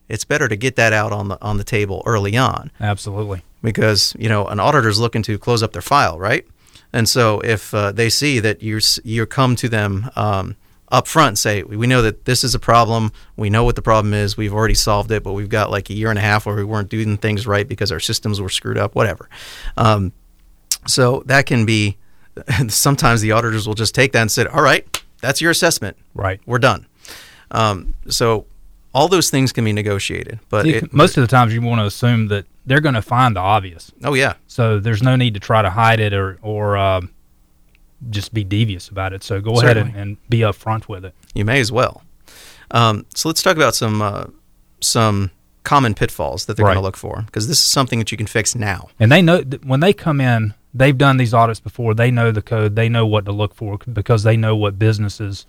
it's 0.08 0.24
better 0.24 0.48
to 0.48 0.56
get 0.56 0.76
that 0.76 0.92
out 0.92 1.12
on 1.12 1.28
the 1.28 1.40
on 1.40 1.56
the 1.56 1.64
table 1.64 2.02
early 2.04 2.36
on. 2.36 2.70
Absolutely. 2.80 3.42
Because 3.62 4.16
you 4.18 4.28
know 4.28 4.46
an 4.46 4.58
auditor's 4.58 4.98
looking 4.98 5.22
to 5.22 5.38
close 5.38 5.62
up 5.62 5.72
their 5.72 5.82
file, 5.82 6.18
right? 6.18 6.46
And 6.92 7.08
so 7.08 7.40
if 7.40 7.72
uh, 7.72 7.92
they 7.92 8.10
see 8.10 8.40
that 8.40 8.62
you 8.62 8.80
you 9.04 9.26
come 9.26 9.56
to 9.56 9.68
them. 9.68 10.10
Um, 10.16 10.56
up 10.90 11.06
front 11.06 11.38
say, 11.38 11.62
we 11.62 11.86
know 11.86 12.02
that 12.02 12.24
this 12.24 12.42
is 12.42 12.54
a 12.54 12.58
problem. 12.58 13.12
We 13.36 13.50
know 13.50 13.64
what 13.64 13.76
the 13.76 13.82
problem 13.82 14.12
is. 14.12 14.36
We've 14.36 14.52
already 14.52 14.74
solved 14.74 15.10
it, 15.12 15.22
but 15.22 15.32
we've 15.32 15.48
got 15.48 15.70
like 15.70 15.90
a 15.90 15.94
year 15.94 16.10
and 16.10 16.18
a 16.18 16.22
half 16.22 16.46
where 16.46 16.56
we 16.56 16.64
weren't 16.64 16.88
doing 16.88 17.16
things 17.16 17.46
right 17.46 17.66
because 17.66 17.92
our 17.92 18.00
systems 18.00 18.40
were 18.40 18.48
screwed 18.48 18.78
up, 18.78 18.94
whatever. 18.94 19.28
Um, 19.76 20.12
so 20.86 21.22
that 21.26 21.46
can 21.46 21.64
be, 21.64 21.96
sometimes 22.68 23.20
the 23.20 23.32
auditors 23.32 23.66
will 23.66 23.74
just 23.74 23.94
take 23.94 24.12
that 24.12 24.22
and 24.22 24.30
say, 24.30 24.46
all 24.46 24.62
right, 24.62 25.02
that's 25.20 25.40
your 25.40 25.50
assessment. 25.50 25.96
Right. 26.14 26.40
We're 26.46 26.58
done. 26.58 26.86
Um, 27.50 27.94
so 28.08 28.46
all 28.92 29.08
those 29.08 29.30
things 29.30 29.52
can 29.52 29.64
be 29.64 29.72
negotiated, 29.72 30.40
but 30.48 30.66
it, 30.66 30.92
most 30.92 31.16
of 31.16 31.22
the 31.22 31.28
times 31.28 31.54
you 31.54 31.62
want 31.62 31.80
to 31.80 31.84
assume 31.84 32.28
that 32.28 32.46
they're 32.66 32.80
going 32.80 32.94
to 32.94 33.02
find 33.02 33.36
the 33.36 33.40
obvious. 33.40 33.92
Oh 34.04 34.14
yeah. 34.14 34.34
So 34.46 34.80
there's 34.80 35.02
no 35.02 35.16
need 35.16 35.34
to 35.34 35.40
try 35.40 35.62
to 35.62 35.70
hide 35.70 36.00
it 36.00 36.12
or 36.12 36.38
or 36.42 36.76
uh, 36.76 37.02
just 38.08 38.32
be 38.32 38.44
devious 38.44 38.88
about 38.88 39.12
it. 39.12 39.22
So 39.22 39.40
go 39.40 39.56
Certainly. 39.56 39.70
ahead 39.70 39.76
and, 39.76 39.96
and, 39.96 40.28
be 40.30 40.38
upfront 40.38 40.88
with 40.88 41.04
it. 41.04 41.14
You 41.34 41.44
may 41.44 41.60
as 41.60 41.70
well. 41.70 42.02
Um, 42.70 43.04
so 43.14 43.28
let's 43.28 43.42
talk 43.42 43.56
about 43.56 43.74
some 43.74 44.00
uh, 44.00 44.26
some 44.80 45.30
common 45.64 45.94
pitfalls 45.94 46.46
that 46.46 46.56
they're 46.56 46.64
right. 46.64 46.74
going 46.74 46.82
to 46.82 46.86
look 46.86 46.96
for 46.96 47.22
because 47.26 47.48
this 47.48 47.58
is 47.58 47.64
something 47.64 47.98
that 47.98 48.10
you 48.10 48.16
can 48.16 48.26
fix 48.26 48.54
now. 48.54 48.88
And 48.98 49.12
they 49.12 49.20
know 49.20 49.42
when 49.62 49.80
they 49.80 49.92
come 49.92 50.20
in, 50.20 50.54
they've 50.72 50.96
done 50.96 51.16
these 51.16 51.34
audits 51.34 51.60
before. 51.60 51.94
They 51.94 52.10
know 52.10 52.32
the 52.32 52.42
code. 52.42 52.76
They 52.76 52.88
know 52.88 53.06
what 53.06 53.24
to 53.26 53.32
look 53.32 53.54
for 53.54 53.78
because 53.92 54.22
they 54.22 54.36
know 54.36 54.56
what 54.56 54.78
businesses, 54.78 55.46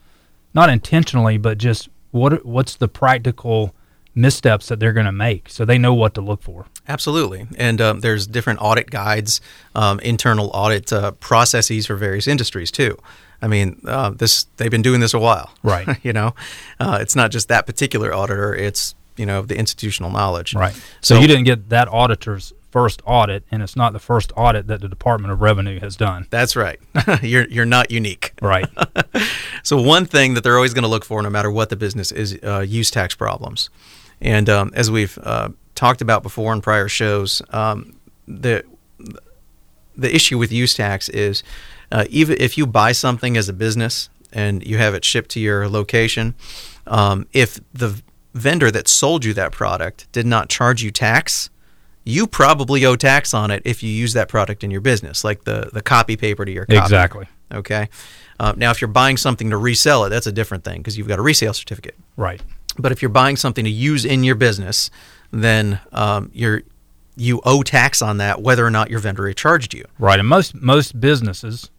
not 0.54 0.70
intentionally, 0.70 1.38
but 1.38 1.58
just 1.58 1.90
what 2.12 2.46
what's 2.46 2.76
the 2.76 2.88
practical 2.88 3.74
missteps 4.16 4.68
that 4.68 4.80
they're 4.80 4.94
going 4.94 5.06
to 5.06 5.12
make 5.12 5.50
so 5.50 5.66
they 5.66 5.78
know 5.78 5.94
what 5.94 6.14
to 6.14 6.22
look 6.22 6.42
for 6.42 6.66
absolutely 6.88 7.48
and 7.58 7.80
um, 7.80 8.00
there's 8.02 8.28
different 8.28 8.60
audit 8.62 8.90
guides 8.90 9.42
um, 9.76 10.00
internal 10.02 10.50
audit 10.54 10.92
uh, 10.92 11.12
processes 11.14 11.86
for 11.86 11.96
various 11.96 12.28
industries 12.28 12.72
too 12.72 12.98
i 13.42 13.48
mean 13.48 13.80
uh, 13.86 14.10
this 14.10 14.46
they've 14.58 14.72
been 14.72 14.82
doing 14.82 15.00
this 15.00 15.14
a 15.14 15.20
while 15.20 15.52
right 15.64 15.98
you 16.04 16.14
know 16.14 16.34
uh, 16.80 16.98
it's 17.02 17.16
not 17.16 17.32
just 17.32 17.48
that 17.48 17.66
particular 17.66 18.14
auditor 18.14 18.54
it's 18.54 18.96
you 19.18 19.26
know 19.26 19.42
the 19.42 19.58
institutional 19.58 20.12
knowledge 20.12 20.54
right 20.54 20.74
so, 21.02 21.16
so, 21.16 21.20
you 21.20 21.28
didn't 21.28 21.46
get 21.46 21.70
that 21.70 21.88
auditor's 21.88 22.54
first 22.72 23.02
audit, 23.06 23.44
and 23.52 23.62
it's 23.62 23.76
not 23.76 23.94
the 23.94 24.00
first 24.00 24.32
audit 24.36 24.68
that 24.68 24.82
the 24.82 24.88
Department 24.88 25.32
of 25.32 25.42
Revenue 25.42 25.80
has 25.80 25.96
done. 25.96 26.26
That's 26.30 26.56
right. 26.56 26.80
you're 27.22 27.48
you're 27.48 27.66
not 27.66 27.92
unique. 27.92 28.34
Right. 28.42 28.68
so 29.64 29.80
one 29.80 30.06
thing 30.06 30.34
that 30.34 30.44
they're 30.44 30.56
always 30.56 30.74
going 30.74 30.84
to 30.84 30.90
look 30.90 31.06
for, 31.06 31.22
no 31.22 31.30
matter 31.30 31.52
what 31.52 31.70
the 31.70 31.76
business, 31.76 32.12
is 32.12 32.40
uh, 32.44 32.60
use 32.60 32.90
tax 32.90 33.14
problems. 33.14 33.70
And 34.22 34.50
um, 34.50 34.72
as 34.76 34.92
we've 34.92 35.18
uh, 35.24 35.50
talked 35.76 36.02
about 36.02 36.24
before 36.24 36.54
in 36.54 36.62
prior 36.62 36.88
shows, 36.88 37.42
um, 37.50 37.96
the 38.28 38.64
the 39.96 40.16
issue 40.16 40.38
with 40.38 40.52
use 40.52 40.74
tax 40.74 41.10
is 41.10 41.44
uh, 41.92 42.06
even 42.10 42.38
if 42.40 42.58
you 42.58 42.66
buy 42.66 42.92
something 42.92 43.36
as 43.36 43.50
a 43.50 43.54
business 43.54 44.10
and 44.32 44.66
you 44.66 44.78
have 44.78 44.94
it 44.94 45.04
shipped 45.04 45.30
to 45.32 45.40
your 45.40 45.68
location, 45.68 46.34
um, 46.88 47.28
if 47.34 47.60
the 47.74 48.02
vendor 48.34 48.72
that 48.72 48.88
sold 48.88 49.26
you 49.26 49.34
that 49.34 49.52
product 49.52 50.10
did 50.12 50.26
not 50.26 50.48
charge 50.50 50.82
you 50.82 50.92
tax, 50.92 51.50
you 52.04 52.26
probably 52.26 52.86
owe 52.86 52.96
tax 52.96 53.34
on 53.34 53.52
it 53.52 53.62
if 53.66 53.84
you 53.84 53.90
use 53.90 54.14
that 54.14 54.30
product 54.30 54.64
in 54.64 54.72
your 54.72 54.82
business, 54.82 55.24
like 55.24 55.44
the 55.44 55.70
the 55.74 55.82
copy 55.82 56.16
paper 56.16 56.46
to 56.46 56.52
your 56.52 56.66
copy. 56.66 56.78
Exactly. 56.78 57.28
Okay. 57.52 57.90
Uh, 58.40 58.54
now, 58.56 58.72
if 58.72 58.82
you're 58.82 58.88
buying 58.88 59.18
something 59.18 59.52
to 59.52 59.58
resell 59.58 60.06
it, 60.06 60.10
that's 60.10 60.26
a 60.26 60.32
different 60.32 60.64
thing 60.64 60.80
because 60.80 60.98
you've 60.98 61.08
got 61.08 61.20
a 61.20 61.22
resale 61.22 61.54
certificate. 61.54 61.96
Right. 62.18 62.42
But 62.78 62.92
if 62.92 63.02
you're 63.02 63.10
buying 63.10 63.36
something 63.36 63.66
to 63.66 63.72
use 63.72 64.06
in 64.06 64.24
your 64.24 64.36
business, 64.36 64.90
then 65.32 65.80
um, 65.92 66.32
you're 66.34 66.64
you 67.16 67.42
owe 67.44 67.62
tax 67.62 68.02
on 68.02 68.18
that 68.18 68.42
whether 68.42 68.66
or 68.66 68.72
not 68.72 68.90
your 68.90 69.00
vendor 69.00 69.32
charged 69.34 69.74
you. 69.74 69.86
Right. 70.00 70.20
And 70.20 70.28
most 70.28 70.56
most 70.56 71.00
businesses, 71.00 71.70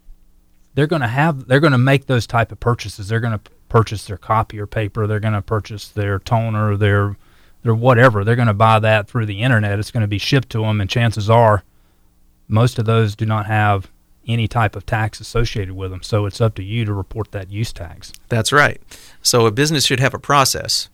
they're 0.75 0.87
going 0.87 1.01
to 1.01 1.07
have 1.07 1.47
they're 1.47 1.59
going 1.59 1.71
to 1.71 1.77
make 1.77 2.05
those 2.05 2.27
type 2.27 2.51
of 2.51 2.59
purchases. 2.59 3.07
They're 3.07 3.19
going 3.19 3.37
to 3.37 3.51
purchase 3.69 4.05
their 4.05 4.17
copier 4.17 4.67
paper. 4.67 5.07
They're 5.07 5.19
going 5.19 5.33
to 5.33 5.41
purchase 5.41 5.87
their 5.87 6.19
toner. 6.19 6.77
Their 6.77 7.17
their 7.63 7.75
whatever. 7.75 8.23
They're 8.23 8.35
going 8.35 8.47
to 8.47 8.53
buy 8.53 8.79
that 8.79 9.07
through 9.07 9.25
the 9.25 9.41
internet. 9.41 9.79
It's 9.79 9.91
going 9.91 10.01
to 10.01 10.07
be 10.07 10.17
shipped 10.17 10.49
to 10.49 10.61
them, 10.61 10.79
and 10.81 10.89
chances 10.89 11.29
are, 11.29 11.63
most 12.47 12.77
of 12.77 12.85
those 12.85 13.15
do 13.15 13.25
not 13.25 13.45
have 13.45 13.89
any 14.27 14.47
type 14.47 14.75
of 14.75 14.85
tax 14.85 15.19
associated 15.19 15.75
with 15.75 15.91
them. 15.91 16.03
So 16.03 16.25
it's 16.25 16.41
up 16.41 16.55
to 16.55 16.63
you 16.63 16.85
to 16.85 16.93
report 16.93 17.31
that 17.31 17.51
use 17.51 17.73
tax. 17.73 18.13
That's 18.29 18.51
right. 18.51 18.81
So 19.21 19.45
a 19.45 19.51
business 19.51 19.85
should 19.85 19.99
have 19.99 20.13
a 20.13 20.19
process 20.19 20.89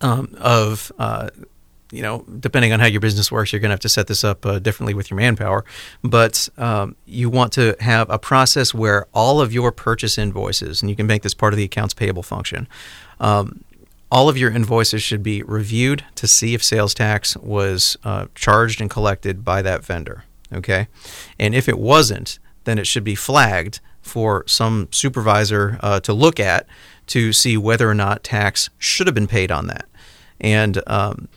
um, 0.00 0.34
of, 0.38 0.92
uh, 0.98 1.30
you 1.90 2.02
know, 2.02 2.24
depending 2.40 2.72
on 2.72 2.80
how 2.80 2.86
your 2.86 3.00
business 3.00 3.30
works, 3.30 3.52
you're 3.52 3.60
going 3.60 3.70
to 3.70 3.74
have 3.74 3.80
to 3.80 3.88
set 3.88 4.06
this 4.06 4.24
up 4.24 4.44
uh, 4.44 4.58
differently 4.58 4.94
with 4.94 5.10
your 5.10 5.18
manpower. 5.18 5.64
But 6.02 6.48
um, 6.58 6.96
you 7.06 7.30
want 7.30 7.52
to 7.54 7.76
have 7.80 8.10
a 8.10 8.18
process 8.18 8.74
where 8.74 9.06
all 9.14 9.40
of 9.40 9.52
your 9.52 9.70
purchase 9.70 10.18
invoices, 10.18 10.82
and 10.82 10.90
you 10.90 10.96
can 10.96 11.06
make 11.06 11.22
this 11.22 11.34
part 11.34 11.52
of 11.52 11.56
the 11.56 11.64
accounts 11.64 11.94
payable 11.94 12.22
function. 12.22 12.66
Um, 13.20 13.64
all 14.10 14.28
of 14.28 14.36
your 14.36 14.50
invoices 14.50 15.02
should 15.02 15.22
be 15.22 15.42
reviewed 15.42 16.04
to 16.14 16.26
see 16.26 16.54
if 16.54 16.62
sales 16.62 16.94
tax 16.94 17.36
was 17.36 17.96
uh, 18.04 18.26
charged 18.34 18.80
and 18.80 18.88
collected 18.88 19.44
by 19.44 19.62
that 19.62 19.84
vendor. 19.84 20.24
Okay, 20.52 20.88
and 21.38 21.54
if 21.54 21.68
it 21.68 21.78
wasn't, 21.78 22.38
then 22.64 22.78
it 22.78 22.86
should 22.86 23.04
be 23.04 23.14
flagged 23.14 23.80
for 24.02 24.44
some 24.46 24.88
supervisor 24.90 25.78
uh, 25.80 26.00
to 26.00 26.12
look 26.12 26.38
at 26.38 26.66
to 27.06 27.32
see 27.32 27.56
whether 27.56 27.88
or 27.88 27.94
not 27.94 28.22
tax 28.22 28.70
should 28.78 29.06
have 29.06 29.14
been 29.14 29.26
paid 29.26 29.50
on 29.50 29.66
that. 29.66 29.86
And 30.40 30.80
um, 30.86 31.28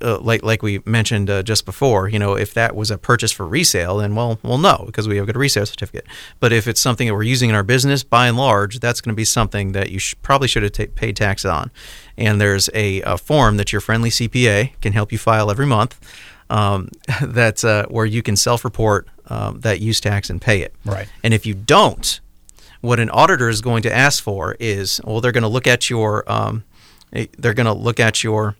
uh, 0.00 0.18
like 0.18 0.42
like 0.42 0.62
we 0.62 0.80
mentioned 0.84 1.30
uh, 1.30 1.42
just 1.42 1.64
before, 1.64 2.08
you 2.08 2.18
know, 2.18 2.34
if 2.34 2.52
that 2.54 2.76
was 2.76 2.90
a 2.90 2.98
purchase 2.98 3.32
for 3.32 3.46
resale, 3.46 3.98
then 3.98 4.14
well, 4.14 4.38
well, 4.42 4.58
no, 4.58 4.82
because 4.86 5.08
we 5.08 5.16
have 5.16 5.26
got 5.26 5.36
a 5.36 5.38
resale 5.38 5.66
certificate. 5.66 6.06
But 6.38 6.52
if 6.52 6.66
it's 6.66 6.80
something 6.80 7.06
that 7.06 7.14
we're 7.14 7.22
using 7.22 7.50
in 7.50 7.56
our 7.56 7.62
business, 7.62 8.02
by 8.02 8.28
and 8.28 8.36
large, 8.36 8.80
that's 8.80 9.00
going 9.00 9.14
to 9.14 9.16
be 9.16 9.24
something 9.24 9.72
that 9.72 9.90
you 9.90 10.00
probably 10.22 10.48
should 10.48 10.62
have 10.62 10.72
t- 10.72 10.86
paid 10.86 11.16
tax 11.16 11.44
on. 11.44 11.70
And 12.18 12.40
there's 12.40 12.68
a, 12.74 13.02
a, 13.02 13.18
form 13.18 13.56
that 13.56 13.72
your 13.72 13.80
friendly 13.80 14.10
CPA 14.10 14.72
can 14.80 14.92
help 14.92 15.12
you 15.12 15.18
file 15.18 15.50
every 15.50 15.66
month. 15.66 15.98
Um, 16.48 16.90
that's 17.22 17.64
uh, 17.64 17.86
where 17.88 18.06
you 18.06 18.22
can 18.22 18.36
self-report 18.36 19.08
um, 19.28 19.60
that 19.60 19.80
use 19.80 20.00
tax 20.00 20.30
and 20.30 20.40
pay 20.40 20.62
it. 20.62 20.74
Right. 20.84 21.08
And 21.22 21.34
if 21.34 21.46
you 21.46 21.54
don't, 21.54 22.20
what 22.80 23.00
an 23.00 23.10
auditor 23.10 23.48
is 23.48 23.60
going 23.60 23.82
to 23.82 23.94
ask 23.94 24.22
for 24.22 24.56
is, 24.60 25.00
well, 25.04 25.20
they're 25.20 25.32
going 25.32 25.42
to 25.42 25.48
look 25.48 25.66
at 25.66 25.90
your, 25.90 26.30
um, 26.30 26.64
eh, 27.12 27.26
they're 27.38 27.54
going 27.54 27.66
to 27.66 27.72
look 27.72 27.98
at 27.98 28.22
your 28.22 28.56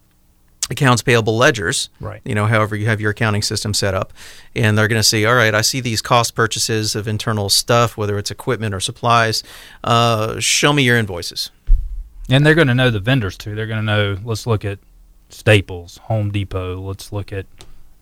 accounts 0.71 1.03
payable 1.03 1.37
ledgers, 1.37 1.91
right? 2.01 2.21
You 2.25 2.35
know, 2.35 2.47
however 2.47 2.75
you 2.75 2.87
have 2.87 3.01
your 3.01 3.13
accounting 3.13 3.43
system 3.43 3.73
set 3.73 3.95
up, 3.95 4.13
and 4.55 4.77
they're 4.77 4.89
going 4.89 4.99
to 4.99 5.05
see, 5.05 5.25
all 5.25 5.35
right, 5.35 5.55
I 5.55 5.61
see 5.61 5.81
these 5.81 6.03
cost 6.03 6.35
purchases 6.35 6.97
of 6.97 7.07
internal 7.07 7.49
stuff, 7.49 7.97
whether 7.97 8.19
it's 8.19 8.31
equipment 8.31 8.75
or 8.75 8.81
supplies. 8.81 9.43
Uh, 9.85 10.41
show 10.41 10.73
me 10.73 10.83
your 10.83 10.97
invoices. 10.97 11.51
And 12.29 12.45
they're 12.45 12.55
going 12.57 12.69
to 12.69 12.75
know 12.75 12.91
the 12.91 13.01
vendors 13.01 13.39
too. 13.39 13.55
They're 13.55 13.69
going 13.69 13.79
to 13.79 13.87
know. 13.87 14.19
Let's 14.25 14.47
look 14.47 14.65
at 14.65 14.81
Staples, 15.29 15.99
Home 16.05 16.33
Depot. 16.33 16.81
Let's 16.81 17.13
look 17.13 17.33
at 17.33 17.47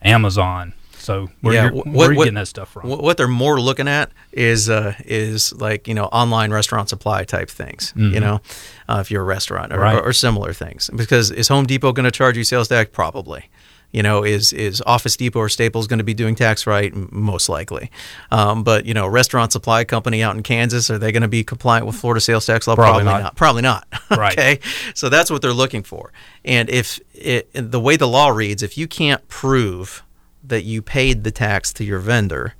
Amazon. 0.04 0.74
So 0.98 1.28
where, 1.42 1.54
yeah, 1.54 1.70
what, 1.70 1.86
where 1.86 2.08
are 2.08 2.12
you 2.12 2.18
what, 2.18 2.24
getting 2.24 2.36
that 2.36 2.48
stuff 2.48 2.70
from? 2.70 2.88
What 2.88 3.18
they're 3.18 3.28
more 3.28 3.60
looking 3.60 3.88
at 3.88 4.10
is 4.32 4.70
uh, 4.70 4.94
is 5.04 5.52
like 5.52 5.86
you 5.86 5.94
know 5.94 6.06
online 6.06 6.50
restaurant 6.50 6.88
supply 6.88 7.24
type 7.24 7.50
things. 7.50 7.92
Mm-hmm. 7.92 8.14
You 8.14 8.20
know, 8.20 8.40
uh, 8.88 8.98
if 9.00 9.10
you're 9.10 9.20
a 9.20 9.26
restaurant 9.26 9.72
or, 9.72 9.80
right. 9.80 9.96
or, 9.96 10.08
or 10.08 10.12
similar 10.14 10.54
things. 10.54 10.88
Because 10.94 11.30
is 11.30 11.48
Home 11.48 11.66
Depot 11.66 11.92
going 11.92 12.04
to 12.04 12.10
charge 12.10 12.38
you 12.38 12.44
sales 12.44 12.68
tax? 12.68 12.90
Probably 12.90 13.50
you 13.94 14.02
know, 14.02 14.24
is 14.24 14.52
is 14.52 14.82
Office 14.86 15.16
Depot 15.16 15.38
or 15.38 15.48
Staples 15.48 15.86
going 15.86 15.98
to 15.98 16.04
be 16.04 16.14
doing 16.14 16.34
tax 16.34 16.66
right? 16.66 16.92
Most 17.12 17.48
likely. 17.48 17.92
Um, 18.32 18.64
but 18.64 18.86
you 18.86 18.92
know, 18.92 19.06
restaurant 19.06 19.52
supply 19.52 19.84
company 19.84 20.20
out 20.20 20.34
in 20.34 20.42
Kansas, 20.42 20.90
are 20.90 20.98
they 20.98 21.12
going 21.12 21.22
to 21.22 21.28
be 21.28 21.44
compliant 21.44 21.86
with 21.86 21.94
Florida 21.94 22.20
sales 22.20 22.44
tax 22.44 22.66
law? 22.66 22.74
Probably, 22.74 23.04
Probably 23.04 23.22
not. 23.22 23.22
not. 23.22 23.36
Probably 23.36 23.62
not. 23.62 23.86
Right. 24.14 24.32
okay, 24.38 24.60
so 24.94 25.08
that's 25.08 25.30
what 25.30 25.42
they're 25.42 25.52
looking 25.52 25.82
for. 25.82 26.12
And 26.44 26.68
if 26.70 27.00
it, 27.14 27.48
the 27.52 27.80
way 27.80 27.96
the 27.96 28.06
law 28.06 28.28
reads, 28.28 28.62
if 28.62 28.78
you 28.78 28.86
can't 28.86 29.26
prove 29.28 30.04
that 30.42 30.62
you 30.62 30.82
paid 30.82 31.24
the 31.24 31.30
tax 31.30 31.72
to 31.74 31.84
your 31.84 31.98
vendor, 31.98 32.54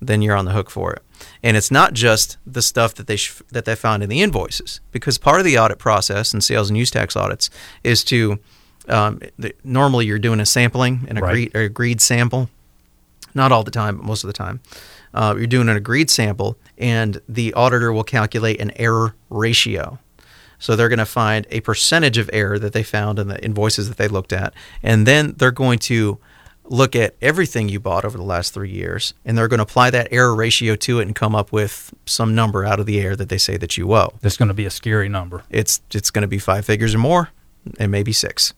then 0.00 0.22
you're 0.22 0.36
on 0.36 0.44
the 0.44 0.52
hook 0.52 0.70
for 0.70 0.92
it. 0.92 1.02
And 1.42 1.56
it's 1.56 1.70
not 1.70 1.92
just 1.92 2.36
the 2.46 2.62
stuff 2.62 2.94
that 2.96 3.06
they 3.06 3.16
sh- 3.16 3.42
that 3.50 3.64
they 3.64 3.74
found 3.74 4.02
in 4.02 4.08
the 4.08 4.20
invoices, 4.22 4.80
because 4.90 5.18
part 5.18 5.40
of 5.40 5.44
the 5.44 5.58
audit 5.58 5.78
process 5.78 6.32
and 6.32 6.42
sales 6.42 6.68
and 6.70 6.76
use 6.76 6.90
tax 6.90 7.16
audits 7.16 7.50
is 7.82 8.04
to 8.04 8.38
um, 8.88 9.20
the, 9.38 9.54
normally 9.64 10.06
you're 10.06 10.18
doing 10.18 10.40
a 10.40 10.46
sampling, 10.46 11.06
an 11.08 11.18
agreed 11.18 11.52
right. 11.54 11.64
agreed 11.64 12.00
sample. 12.00 12.48
Not 13.34 13.50
all 13.50 13.62
the 13.64 13.70
time, 13.70 13.96
but 13.96 14.04
most 14.04 14.24
of 14.24 14.28
the 14.28 14.34
time, 14.34 14.60
uh, 15.14 15.34
you're 15.36 15.46
doing 15.46 15.68
an 15.68 15.76
agreed 15.76 16.10
sample, 16.10 16.58
and 16.76 17.20
the 17.28 17.54
auditor 17.54 17.92
will 17.92 18.04
calculate 18.04 18.60
an 18.60 18.72
error 18.76 19.14
ratio. 19.30 19.98
So 20.58 20.76
they're 20.76 20.90
going 20.90 20.98
to 20.98 21.06
find 21.06 21.46
a 21.50 21.60
percentage 21.60 22.18
of 22.18 22.28
error 22.32 22.58
that 22.58 22.72
they 22.72 22.82
found 22.82 23.18
in 23.18 23.28
the 23.28 23.42
invoices 23.42 23.88
that 23.88 23.96
they 23.96 24.06
looked 24.06 24.32
at, 24.32 24.52
and 24.82 25.06
then 25.06 25.34
they're 25.38 25.50
going 25.50 25.78
to 25.80 26.18
look 26.64 26.94
at 26.94 27.16
everything 27.20 27.68
you 27.68 27.80
bought 27.80 28.04
over 28.04 28.16
the 28.16 28.24
last 28.24 28.54
three 28.54 28.70
years, 28.70 29.14
and 29.24 29.36
they're 29.36 29.48
going 29.48 29.58
to 29.58 29.64
apply 29.64 29.90
that 29.90 30.08
error 30.10 30.34
ratio 30.34 30.76
to 30.76 31.00
it 31.00 31.02
and 31.02 31.14
come 31.14 31.34
up 31.34 31.52
with 31.52 31.92
some 32.06 32.34
number 32.34 32.64
out 32.64 32.78
of 32.78 32.86
the 32.86 33.00
air 33.00 33.16
that 33.16 33.28
they 33.28 33.38
say 33.38 33.56
that 33.56 33.76
you 33.76 33.92
owe. 33.94 34.12
It's 34.22 34.36
going 34.36 34.48
to 34.48 34.54
be 34.54 34.66
a 34.66 34.70
scary 34.70 35.08
number. 35.08 35.42
It's 35.50 35.80
it's 35.92 36.10
going 36.10 36.22
to 36.22 36.28
be 36.28 36.38
five 36.38 36.64
figures 36.64 36.94
or 36.94 36.98
more, 36.98 37.30
and 37.78 37.90
maybe 37.90 38.12
six. 38.12 38.54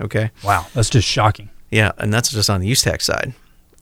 Okay. 0.00 0.30
Wow, 0.44 0.66
that's 0.74 0.90
just 0.90 1.08
shocking. 1.08 1.50
Yeah, 1.70 1.92
and 1.98 2.12
that's 2.12 2.30
just 2.30 2.50
on 2.50 2.60
the 2.60 2.68
use 2.68 2.82
tax 2.82 3.04
side. 3.04 3.34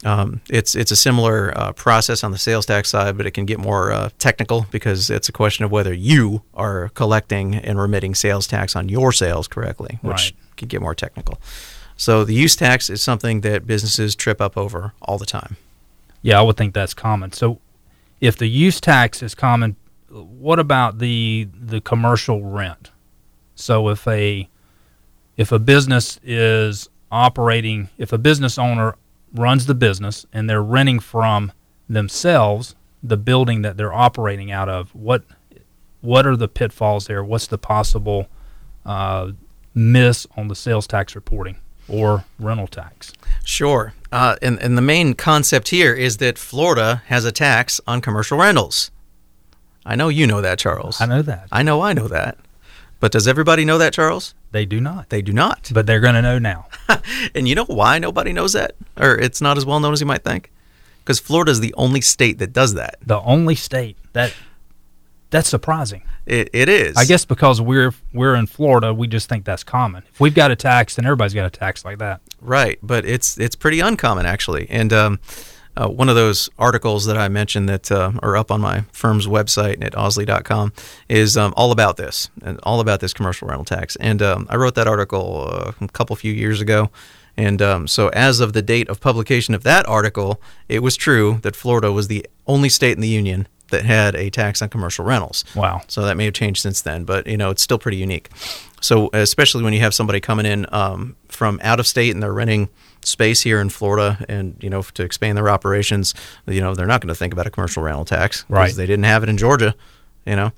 Um, 0.04 0.40
it's 0.50 0.74
it's 0.74 0.90
a 0.90 0.96
similar 0.96 1.56
uh, 1.56 1.72
process 1.72 2.24
on 2.24 2.32
the 2.32 2.38
sales 2.38 2.66
tax 2.66 2.88
side, 2.88 3.16
but 3.16 3.26
it 3.26 3.32
can 3.32 3.44
get 3.44 3.58
more 3.58 3.92
uh, 3.92 4.10
technical 4.18 4.66
because 4.70 5.10
it's 5.10 5.28
a 5.28 5.32
question 5.32 5.64
of 5.64 5.70
whether 5.70 5.92
you 5.92 6.42
are 6.54 6.88
collecting 6.90 7.54
and 7.54 7.78
remitting 7.78 8.14
sales 8.14 8.46
tax 8.46 8.74
on 8.74 8.88
your 8.88 9.12
sales 9.12 9.46
correctly, 9.46 9.98
which 10.02 10.12
right. 10.12 10.32
can 10.56 10.68
get 10.68 10.80
more 10.80 10.94
technical. 10.94 11.38
So 11.96 12.24
the 12.24 12.34
use 12.34 12.56
tax 12.56 12.90
is 12.90 13.00
something 13.00 13.42
that 13.42 13.66
businesses 13.66 14.16
trip 14.16 14.40
up 14.40 14.56
over 14.56 14.92
all 15.02 15.18
the 15.18 15.26
time. 15.26 15.56
Yeah, 16.20 16.40
I 16.40 16.42
would 16.42 16.56
think 16.56 16.74
that's 16.74 16.94
common. 16.94 17.32
So 17.32 17.60
if 18.20 18.36
the 18.36 18.48
use 18.48 18.80
tax 18.80 19.22
is 19.22 19.34
common, 19.34 19.76
what 20.08 20.58
about 20.58 20.98
the 20.98 21.48
the 21.54 21.80
commercial 21.80 22.42
rent? 22.42 22.90
So 23.54 23.88
if 23.88 24.06
a 24.08 24.48
if 25.36 25.52
a 25.52 25.58
business 25.58 26.18
is 26.22 26.88
operating, 27.10 27.88
if 27.98 28.12
a 28.12 28.18
business 28.18 28.58
owner 28.58 28.96
runs 29.34 29.66
the 29.66 29.74
business 29.74 30.26
and 30.32 30.48
they're 30.48 30.62
renting 30.62 31.00
from 31.00 31.52
themselves 31.88 32.74
the 33.02 33.16
building 33.16 33.62
that 33.62 33.76
they're 33.76 33.92
operating 33.92 34.50
out 34.50 34.68
of, 34.68 34.94
what 34.94 35.24
what 36.00 36.26
are 36.26 36.36
the 36.36 36.48
pitfalls 36.48 37.06
there? 37.06 37.22
What's 37.22 37.46
the 37.46 37.58
possible 37.58 38.28
uh, 38.84 39.32
miss 39.74 40.26
on 40.36 40.48
the 40.48 40.56
sales 40.56 40.86
tax 40.86 41.14
reporting? 41.14 41.58
or 41.88 42.24
rental 42.38 42.66
tax. 42.66 43.12
Sure. 43.44 43.94
Uh, 44.10 44.36
and, 44.42 44.60
and 44.60 44.76
the 44.76 44.82
main 44.82 45.14
concept 45.14 45.68
here 45.68 45.94
is 45.94 46.18
that 46.18 46.38
Florida 46.38 47.02
has 47.06 47.24
a 47.24 47.32
tax 47.32 47.80
on 47.86 48.00
commercial 48.00 48.38
rentals. 48.38 48.90
I 49.84 49.96
know 49.96 50.08
you 50.08 50.26
know 50.26 50.40
that, 50.40 50.58
Charles. 50.58 51.00
I 51.00 51.06
know 51.06 51.22
that. 51.22 51.48
I 51.50 51.62
know 51.62 51.80
I 51.80 51.92
know 51.92 52.08
that. 52.08 52.38
But 53.00 53.12
does 53.12 53.26
everybody 53.26 53.64
know 53.64 53.78
that, 53.78 53.92
Charles? 53.92 54.34
They 54.52 54.66
do 54.66 54.80
not. 54.80 55.08
They 55.08 55.22
do 55.22 55.32
not. 55.32 55.70
But 55.72 55.86
they're 55.86 56.00
going 56.00 56.14
to 56.14 56.22
know 56.22 56.38
now. 56.38 56.68
and 57.34 57.48
you 57.48 57.54
know 57.54 57.64
why 57.64 57.98
nobody 57.98 58.32
knows 58.32 58.52
that? 58.52 58.76
Or 58.96 59.14
it's 59.18 59.40
not 59.40 59.56
as 59.56 59.66
well 59.66 59.80
known 59.80 59.92
as 59.92 60.00
you 60.00 60.06
might 60.06 60.24
think? 60.24 60.52
Because 61.00 61.18
Florida 61.18 61.50
is 61.50 61.60
the 61.60 61.74
only 61.76 62.00
state 62.00 62.38
that 62.38 62.52
does 62.52 62.74
that. 62.74 62.98
The 63.04 63.20
only 63.20 63.56
state 63.56 63.96
that 64.12 64.32
that's 65.30 65.48
surprising. 65.48 66.02
It, 66.26 66.50
it 66.52 66.68
is. 66.68 66.96
I 66.96 67.06
guess 67.06 67.24
because 67.24 67.60
we're 67.60 67.92
we're 68.12 68.34
in 68.36 68.46
Florida, 68.46 68.94
we 68.94 69.08
just 69.08 69.28
think 69.28 69.44
that's 69.44 69.64
common. 69.64 70.04
If 70.12 70.20
we've 70.20 70.34
got 70.34 70.50
a 70.50 70.56
tax, 70.56 70.94
then 70.96 71.06
everybody's 71.06 71.34
got 71.34 71.46
a 71.46 71.50
tax 71.50 71.84
like 71.84 71.98
that. 71.98 72.20
Right, 72.40 72.78
but 72.82 73.04
it's 73.04 73.38
it's 73.38 73.56
pretty 73.56 73.80
uncommon 73.80 74.26
actually. 74.26 74.68
And 74.70 74.92
um, 74.92 75.18
uh, 75.76 75.88
one 75.88 76.08
of 76.08 76.14
those 76.14 76.50
articles 76.58 77.06
that 77.06 77.16
I 77.16 77.28
mentioned 77.28 77.68
that 77.68 77.90
uh, 77.90 78.12
are 78.22 78.36
up 78.36 78.50
on 78.50 78.60
my 78.60 78.82
firm's 78.92 79.26
website 79.26 79.82
at 79.82 79.92
ausley.com 79.92 80.72
is 81.08 81.36
um, 81.36 81.54
all 81.56 81.72
about 81.72 81.96
this 81.96 82.28
and 82.42 82.60
all 82.62 82.80
about 82.80 83.00
this 83.00 83.12
commercial 83.12 83.48
rental 83.48 83.64
tax. 83.64 83.96
And 83.96 84.20
um, 84.20 84.46
I 84.50 84.56
wrote 84.56 84.74
that 84.74 84.86
article 84.86 85.48
uh, 85.50 85.72
a 85.80 85.88
couple 85.88 86.14
few 86.16 86.32
years 86.32 86.60
ago. 86.60 86.90
And 87.34 87.62
um, 87.62 87.88
so, 87.88 88.08
as 88.08 88.40
of 88.40 88.52
the 88.52 88.60
date 88.60 88.90
of 88.90 89.00
publication 89.00 89.54
of 89.54 89.62
that 89.62 89.88
article, 89.88 90.38
it 90.68 90.80
was 90.80 90.96
true 90.96 91.38
that 91.42 91.56
Florida 91.56 91.90
was 91.90 92.08
the 92.08 92.26
only 92.46 92.68
state 92.68 92.92
in 92.92 93.00
the 93.00 93.08
union 93.08 93.48
that 93.72 93.86
had 93.86 94.14
a 94.14 94.28
tax 94.28 94.60
on 94.60 94.68
commercial 94.68 95.04
rentals. 95.04 95.44
Wow. 95.56 95.80
So 95.88 96.02
that 96.02 96.16
may 96.16 96.26
have 96.26 96.34
changed 96.34 96.60
since 96.60 96.82
then, 96.82 97.04
but 97.04 97.26
you 97.26 97.38
know 97.38 97.50
it's 97.50 97.62
still 97.62 97.78
pretty 97.78 97.96
unique. 97.96 98.28
So 98.80 99.10
especially 99.12 99.64
when 99.64 99.72
you 99.72 99.80
have 99.80 99.94
somebody 99.94 100.20
coming 100.20 100.44
in 100.44 100.66
um, 100.72 101.16
from 101.28 101.58
out 101.62 101.80
of 101.80 101.86
state 101.86 102.12
and 102.12 102.22
they're 102.22 102.32
renting 102.32 102.68
space 103.04 103.42
here 103.42 103.60
in 103.60 103.68
Florida, 103.68 104.24
and 104.28 104.56
you 104.60 104.70
know 104.70 104.82
to 104.82 105.02
expand 105.02 105.36
their 105.38 105.48
operations, 105.48 106.14
you 106.46 106.60
know 106.60 106.74
they're 106.74 106.86
not 106.86 107.00
going 107.00 107.08
to 107.08 107.14
think 107.14 107.32
about 107.32 107.46
a 107.46 107.50
commercial 107.50 107.82
rental 107.82 108.04
tax 108.04 108.44
Right. 108.48 108.64
because 108.64 108.76
they 108.76 108.86
didn't 108.86 109.04
have 109.04 109.22
it 109.22 109.28
in 109.28 109.36
Georgia. 109.38 109.74
You 110.26 110.36
know, 110.36 110.52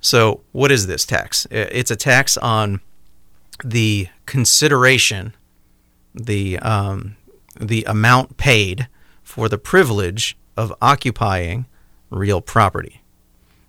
so 0.00 0.42
what 0.52 0.70
is 0.70 0.86
this 0.86 1.06
tax? 1.06 1.46
It's 1.50 1.90
a 1.90 1.96
tax 1.96 2.36
on 2.36 2.80
the 3.64 4.08
consideration, 4.26 5.34
the 6.14 6.58
um, 6.58 7.16
the 7.58 7.84
amount 7.84 8.36
paid 8.36 8.88
for 9.22 9.48
the 9.48 9.58
privilege 9.58 10.36
of 10.56 10.72
occupying 10.82 11.66
real 12.10 12.40
property. 12.40 13.00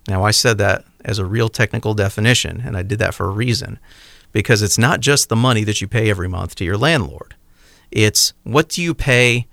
Now, 0.06 0.22
I 0.22 0.30
said 0.30 0.58
that 0.58 0.84
as 1.04 1.18
a 1.18 1.24
real 1.24 1.48
technical 1.48 1.94
definition, 1.94 2.62
and 2.64 2.76
I 2.76 2.82
did 2.82 2.98
that 2.98 3.14
for 3.14 3.26
a 3.26 3.30
reason, 3.30 3.78
because 4.32 4.62
it's 4.62 4.78
not 4.78 5.00
just 5.00 5.28
the 5.28 5.36
money 5.36 5.64
that 5.64 5.80
you 5.80 5.88
pay 5.88 6.10
every 6.10 6.28
month 6.28 6.54
to 6.56 6.64
your 6.64 6.76
landlord. 6.76 7.34
It's 7.90 8.34
what 8.42 8.68
do 8.68 8.82
you 8.82 8.94
pay 8.94 9.46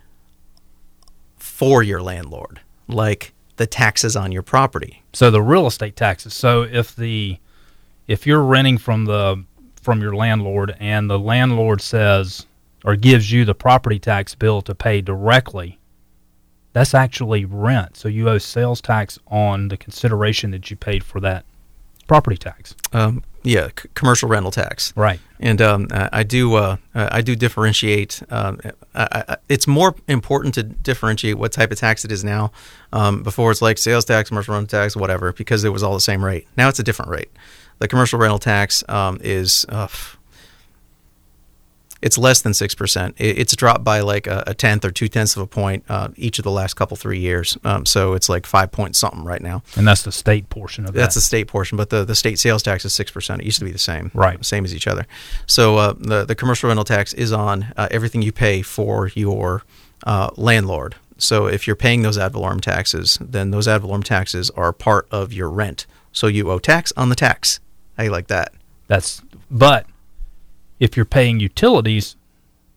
for 1.38 1.82
your 1.84 2.02
landlord, 2.02 2.62
like 2.88 3.34
the 3.56 3.67
taxes 3.67 4.15
on 4.15 4.32
your 4.32 4.43
property. 4.43 5.04
So 5.13 5.32
the 5.32 5.41
real 5.41 5.67
estate 5.67 5.95
taxes. 5.95 6.34
So 6.34 6.63
if 6.63 6.95
the 6.95 7.39
if 8.08 8.28
you're 8.28 8.43
renting 8.43 8.78
from 8.78 9.06
the 9.06 9.43
from 9.82 10.02
your 10.02 10.15
landlord 10.15 10.76
and 10.80 11.10
the 11.10 11.19
landlord 11.19 11.82
says 11.82 12.45
or 12.84 12.95
gives 12.95 13.32
you 13.32 13.45
the 13.45 13.56
property 13.56 14.00
tax 14.00 14.36
bill 14.36 14.62
to 14.63 14.76
pay 14.76 15.02
directly, 15.02 15.80
that's 16.74 16.93
actually 16.93 17.45
rent. 17.45 17.95
So 17.95 18.10
you 18.10 18.28
owe 18.30 18.38
sales 18.38 18.82
tax 18.82 19.17
on 19.28 19.69
the 19.69 19.78
consideration 19.78 20.52
that 20.52 20.69
you 20.69 20.76
paid 20.76 21.04
for 21.04 21.19
that 21.21 21.45
property 22.08 22.38
tax. 22.38 22.76
Um, 22.91 23.24
yeah, 23.45 23.67
c- 23.67 23.89
commercial 23.93 24.27
rental 24.27 24.51
tax. 24.51 24.91
Right. 24.95 25.19
And 25.39 25.62
um, 25.62 25.88
I 25.91 26.23
do 26.23 26.55
uh, 26.55 26.77
I 26.93 27.21
do 27.21 27.36
differentiate. 27.36 28.23
Um, 28.29 28.60
I, 28.93 29.23
I, 29.27 29.38
it's 29.49 29.67
more 29.67 29.95
important 30.08 30.53
to 30.55 30.63
differentiate 30.63 31.38
what 31.38 31.51
type 31.51 31.71
of 31.71 31.77
tax 31.77 32.05
it 32.05 32.12
is 32.12 32.23
now. 32.23 32.51
Um, 32.91 33.21
before 33.23 33.51
it's 33.51 33.62
like 33.62 33.77
sales 33.77 34.05
tax, 34.05 34.29
commercial 34.29 34.53
rental 34.53 34.79
tax, 34.79 34.95
whatever, 34.95 35.34
because 35.34 35.63
it 35.63 35.69
was 35.69 35.84
all 35.84 35.93
the 35.93 35.99
same 35.99 36.23
rate. 36.23 36.47
Now 36.58 36.69
it's 36.69 36.79
a 36.79 36.84
different 36.84 37.12
rate. 37.12 37.29
The 37.79 37.88
commercial 37.88 38.17
rental 38.17 38.39
tax 38.39 38.84
um, 38.88 39.19
is 39.21 39.65
uh, 39.69 39.88
it's 42.01 42.17
less 42.17 42.41
than 42.41 42.53
six 42.53 42.75
percent. 42.75 43.15
It's 43.17 43.55
dropped 43.55 43.84
by 43.84 44.01
like 44.01 44.27
a, 44.27 44.43
a 44.47 44.53
tenth 44.53 44.86
or 44.86 44.91
two 44.91 45.08
tenths 45.08 45.36
of 45.36 45.41
a 45.41 45.47
point 45.47 45.84
uh, 45.89 46.10
each 46.15 46.39
of 46.39 46.43
the 46.43 46.51
last 46.51 46.75
couple 46.75 46.97
three 46.97 47.19
years. 47.19 47.58
Um, 47.63 47.86
so 47.86 48.13
it's 48.13 48.29
like 48.29 48.45
five 48.45 48.71
point 48.71 48.95
something 48.95 49.23
right 49.23 49.41
now. 49.41 49.63
And 49.75 49.88
that's 49.88 50.03
the 50.03 50.12
state 50.12 50.49
portion 50.49 50.86
of 50.86 50.93
That's 50.93 50.95
that. 50.95 51.01
That's 51.01 51.15
the 51.15 51.21
state 51.21 51.47
portion, 51.47 51.77
but 51.77 51.89
the, 51.89 52.05
the 52.05 52.15
state 52.15 52.39
sales 52.39 52.63
tax 52.63 52.86
is 52.86 52.93
six 52.93 53.12
percent. 53.12 53.41
It 53.41 53.45
used 53.45 53.60
to 53.60 53.65
be 53.65 53.71
the 53.71 53.77
same, 53.77 54.12
Right. 54.13 54.43
Same 54.45 54.65
as 54.65 54.75
each 54.75 54.88
other. 54.88 55.05
So 55.45 55.77
uh, 55.77 55.93
the 55.97 56.25
the 56.25 56.36
commercial 56.36 56.67
rental 56.67 56.86
tax 56.86 57.13
is 57.13 57.31
on 57.31 57.73
uh, 57.77 57.88
everything 57.91 58.21
you 58.21 58.31
pay 58.31 58.62
for 58.62 59.08
your 59.15 59.63
uh, 60.05 60.29
landlord. 60.36 60.95
So 61.17 61.47
if 61.47 61.65
you're 61.65 61.77
paying 61.77 62.01
those 62.01 62.17
ad 62.17 62.34
valorem 62.34 62.60
taxes, 62.60 63.17
then 63.21 63.51
those 63.51 63.67
ad 63.67 63.81
valorem 63.81 64.03
taxes 64.03 64.49
are 64.51 64.73
part 64.73 65.08
of 65.12 65.31
your 65.31 65.49
rent. 65.49 65.86
So 66.12 66.27
you 66.27 66.51
owe 66.51 66.60
tax 66.60 66.91
on 66.97 67.10
the 67.10 67.15
tax. 67.15 67.60
How 67.97 68.03
you 68.03 68.10
like 68.10 68.27
that? 68.27 68.53
That's 68.88 69.21
but 69.49 69.86
if 70.79 70.95
you're 70.95 71.05
paying 71.05 71.39
utilities, 71.39 72.15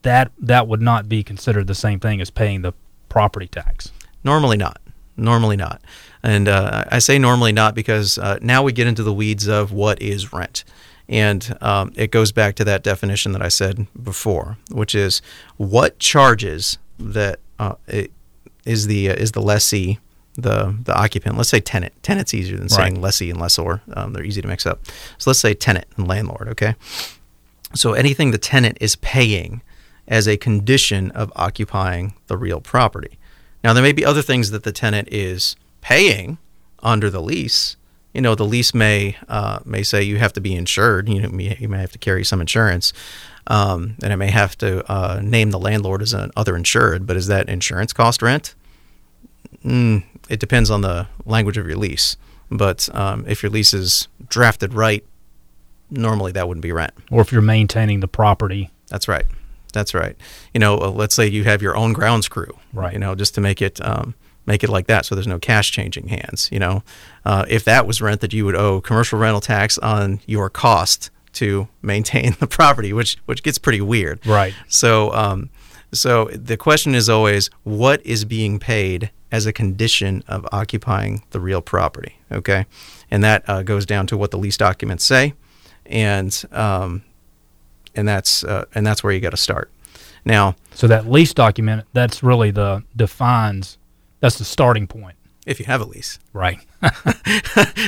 that 0.02 0.30
that 0.38 0.68
would 0.68 0.82
not 0.82 1.08
be 1.08 1.22
considered 1.22 1.66
the 1.66 1.74
same 1.74 2.00
thing 2.00 2.20
as 2.20 2.30
paying 2.30 2.62
the 2.62 2.72
property 3.08 3.48
tax. 3.48 3.92
Normally 4.24 4.56
not. 4.56 4.80
Normally 5.16 5.56
not. 5.56 5.82
And 6.22 6.48
uh, 6.48 6.84
I 6.90 7.00
say 7.00 7.18
normally 7.18 7.52
not 7.52 7.74
because 7.74 8.18
uh, 8.18 8.38
now 8.40 8.62
we 8.62 8.72
get 8.72 8.86
into 8.86 9.02
the 9.02 9.12
weeds 9.12 9.48
of 9.48 9.72
what 9.72 10.00
is 10.00 10.32
rent. 10.32 10.64
And 11.08 11.56
um, 11.60 11.92
it 11.96 12.10
goes 12.10 12.32
back 12.32 12.54
to 12.56 12.64
that 12.64 12.82
definition 12.82 13.32
that 13.32 13.42
I 13.42 13.48
said 13.48 13.86
before, 14.00 14.58
which 14.70 14.94
is 14.94 15.22
what 15.56 15.98
charges 15.98 16.78
that 16.98 17.40
uh, 17.58 17.74
is 18.66 18.86
the 18.86 19.10
uh, 19.10 19.14
is 19.14 19.32
the 19.32 19.40
lessee, 19.40 19.98
the 20.34 20.76
the 20.82 20.94
occupant. 20.94 21.36
Let's 21.36 21.48
say 21.48 21.60
tenant. 21.60 21.94
Tenant's 22.02 22.34
easier 22.34 22.58
than 22.58 22.68
saying 22.68 23.00
lessee 23.00 23.30
and 23.30 23.40
lessor. 23.40 23.80
Um, 23.94 24.12
they're 24.12 24.24
easy 24.24 24.42
to 24.42 24.48
mix 24.48 24.66
up. 24.66 24.84
So 25.16 25.30
let's 25.30 25.40
say 25.40 25.54
tenant 25.54 25.86
and 25.96 26.06
landlord. 26.06 26.48
Okay. 26.48 26.74
So 27.74 27.92
anything 27.92 28.30
the 28.30 28.38
tenant 28.38 28.78
is 28.80 28.96
paying 28.96 29.62
as 30.06 30.26
a 30.26 30.36
condition 30.36 31.10
of 31.12 31.32
occupying 31.36 32.14
the 32.26 32.36
real 32.36 32.60
property. 32.60 33.18
Now 33.62 33.72
there 33.72 33.82
may 33.82 33.92
be 33.92 34.04
other 34.04 34.22
things 34.22 34.50
that 34.50 34.62
the 34.62 34.72
tenant 34.72 35.08
is 35.10 35.56
paying 35.80 36.38
under 36.82 37.10
the 37.10 37.20
lease. 37.20 37.76
You 38.14 38.22
know, 38.22 38.34
the 38.34 38.44
lease 38.44 38.72
may 38.72 39.16
uh, 39.28 39.60
may 39.64 39.82
say 39.82 40.02
you 40.02 40.16
have 40.18 40.32
to 40.32 40.40
be 40.40 40.54
insured. 40.54 41.08
You 41.08 41.22
know, 41.22 41.38
you 41.38 41.68
may 41.68 41.78
have 41.78 41.92
to 41.92 41.98
carry 41.98 42.24
some 42.24 42.40
insurance, 42.40 42.92
um, 43.46 43.96
and 44.02 44.12
it 44.12 44.16
may 44.16 44.30
have 44.30 44.56
to 44.58 44.90
uh, 44.90 45.20
name 45.22 45.50
the 45.50 45.58
landlord 45.58 46.02
as 46.02 46.14
an 46.14 46.30
other 46.34 46.56
insured. 46.56 47.06
But 47.06 47.16
is 47.16 47.26
that 47.26 47.48
insurance 47.48 47.92
cost 47.92 48.22
rent? 48.22 48.54
Mm, 49.64 50.04
it 50.28 50.40
depends 50.40 50.70
on 50.70 50.80
the 50.80 51.06
language 51.26 51.58
of 51.58 51.66
your 51.66 51.76
lease. 51.76 52.16
But 52.50 52.88
um, 52.94 53.24
if 53.28 53.42
your 53.42 53.50
lease 53.50 53.74
is 53.74 54.08
drafted 54.28 54.72
right, 54.72 55.04
normally 55.90 56.32
that 56.32 56.48
wouldn't 56.48 56.62
be 56.62 56.72
rent. 56.72 56.92
Or 57.10 57.20
if 57.20 57.32
you're 57.32 57.42
maintaining 57.42 58.00
the 58.00 58.08
property. 58.08 58.70
That's 58.88 59.08
right. 59.08 59.24
That's 59.72 59.94
right. 59.94 60.16
You 60.54 60.60
know, 60.60 60.78
uh, 60.78 60.90
let's 60.90 61.14
say 61.14 61.26
you 61.26 61.44
have 61.44 61.62
your 61.62 61.76
own 61.76 61.92
grounds 61.92 62.28
crew, 62.28 62.56
Right. 62.72 62.92
You 62.92 62.98
know, 62.98 63.14
just 63.14 63.34
to 63.34 63.40
make 63.40 63.60
it 63.60 63.84
um, 63.84 64.14
make 64.46 64.64
it 64.64 64.70
like 64.70 64.86
that, 64.86 65.04
so 65.04 65.14
there's 65.14 65.26
no 65.26 65.38
cash 65.38 65.70
changing 65.70 66.08
hands. 66.08 66.48
You 66.50 66.58
know, 66.58 66.82
uh, 67.24 67.44
if 67.48 67.64
that 67.64 67.86
was 67.86 68.00
rent 68.00 68.20
that 68.22 68.32
you 68.32 68.44
would 68.46 68.56
owe 68.56 68.80
commercial 68.80 69.18
rental 69.18 69.40
tax 69.40 69.76
on 69.78 70.20
your 70.26 70.48
cost 70.48 71.10
to 71.34 71.68
maintain 71.82 72.34
the 72.40 72.46
property, 72.46 72.92
which 72.92 73.18
which 73.26 73.42
gets 73.42 73.58
pretty 73.58 73.80
weird. 73.80 74.24
Right. 74.26 74.54
So, 74.68 75.12
um, 75.12 75.50
so 75.92 76.26
the 76.26 76.56
question 76.56 76.94
is 76.94 77.08
always 77.08 77.50
what 77.62 78.04
is 78.04 78.24
being 78.24 78.58
paid 78.58 79.10
as 79.30 79.44
a 79.44 79.52
condition 79.52 80.24
of 80.26 80.46
occupying 80.50 81.22
the 81.30 81.40
real 81.40 81.60
property. 81.60 82.16
Okay, 82.32 82.64
and 83.10 83.22
that 83.22 83.48
uh, 83.48 83.62
goes 83.62 83.84
down 83.84 84.06
to 84.08 84.16
what 84.16 84.30
the 84.30 84.38
lease 84.38 84.56
documents 84.56 85.04
say, 85.04 85.34
and 85.88 86.44
um, 86.52 87.02
and 87.94 88.06
that's 88.06 88.44
uh, 88.44 88.66
and 88.74 88.86
that's 88.86 89.02
where 89.02 89.12
you 89.12 89.20
got 89.20 89.30
to 89.30 89.36
start. 89.36 89.70
Now, 90.24 90.56
So 90.74 90.86
that 90.88 91.08
lease 91.10 91.32
document, 91.34 91.86
that's 91.92 92.22
really 92.22 92.50
the 92.50 92.82
defines 92.94 93.78
that's 94.20 94.36
the 94.38 94.44
starting 94.44 94.86
point. 94.86 95.16
if 95.46 95.58
you 95.60 95.66
have 95.66 95.80
a 95.80 95.84
lease, 95.84 96.18
Right. 96.32 96.58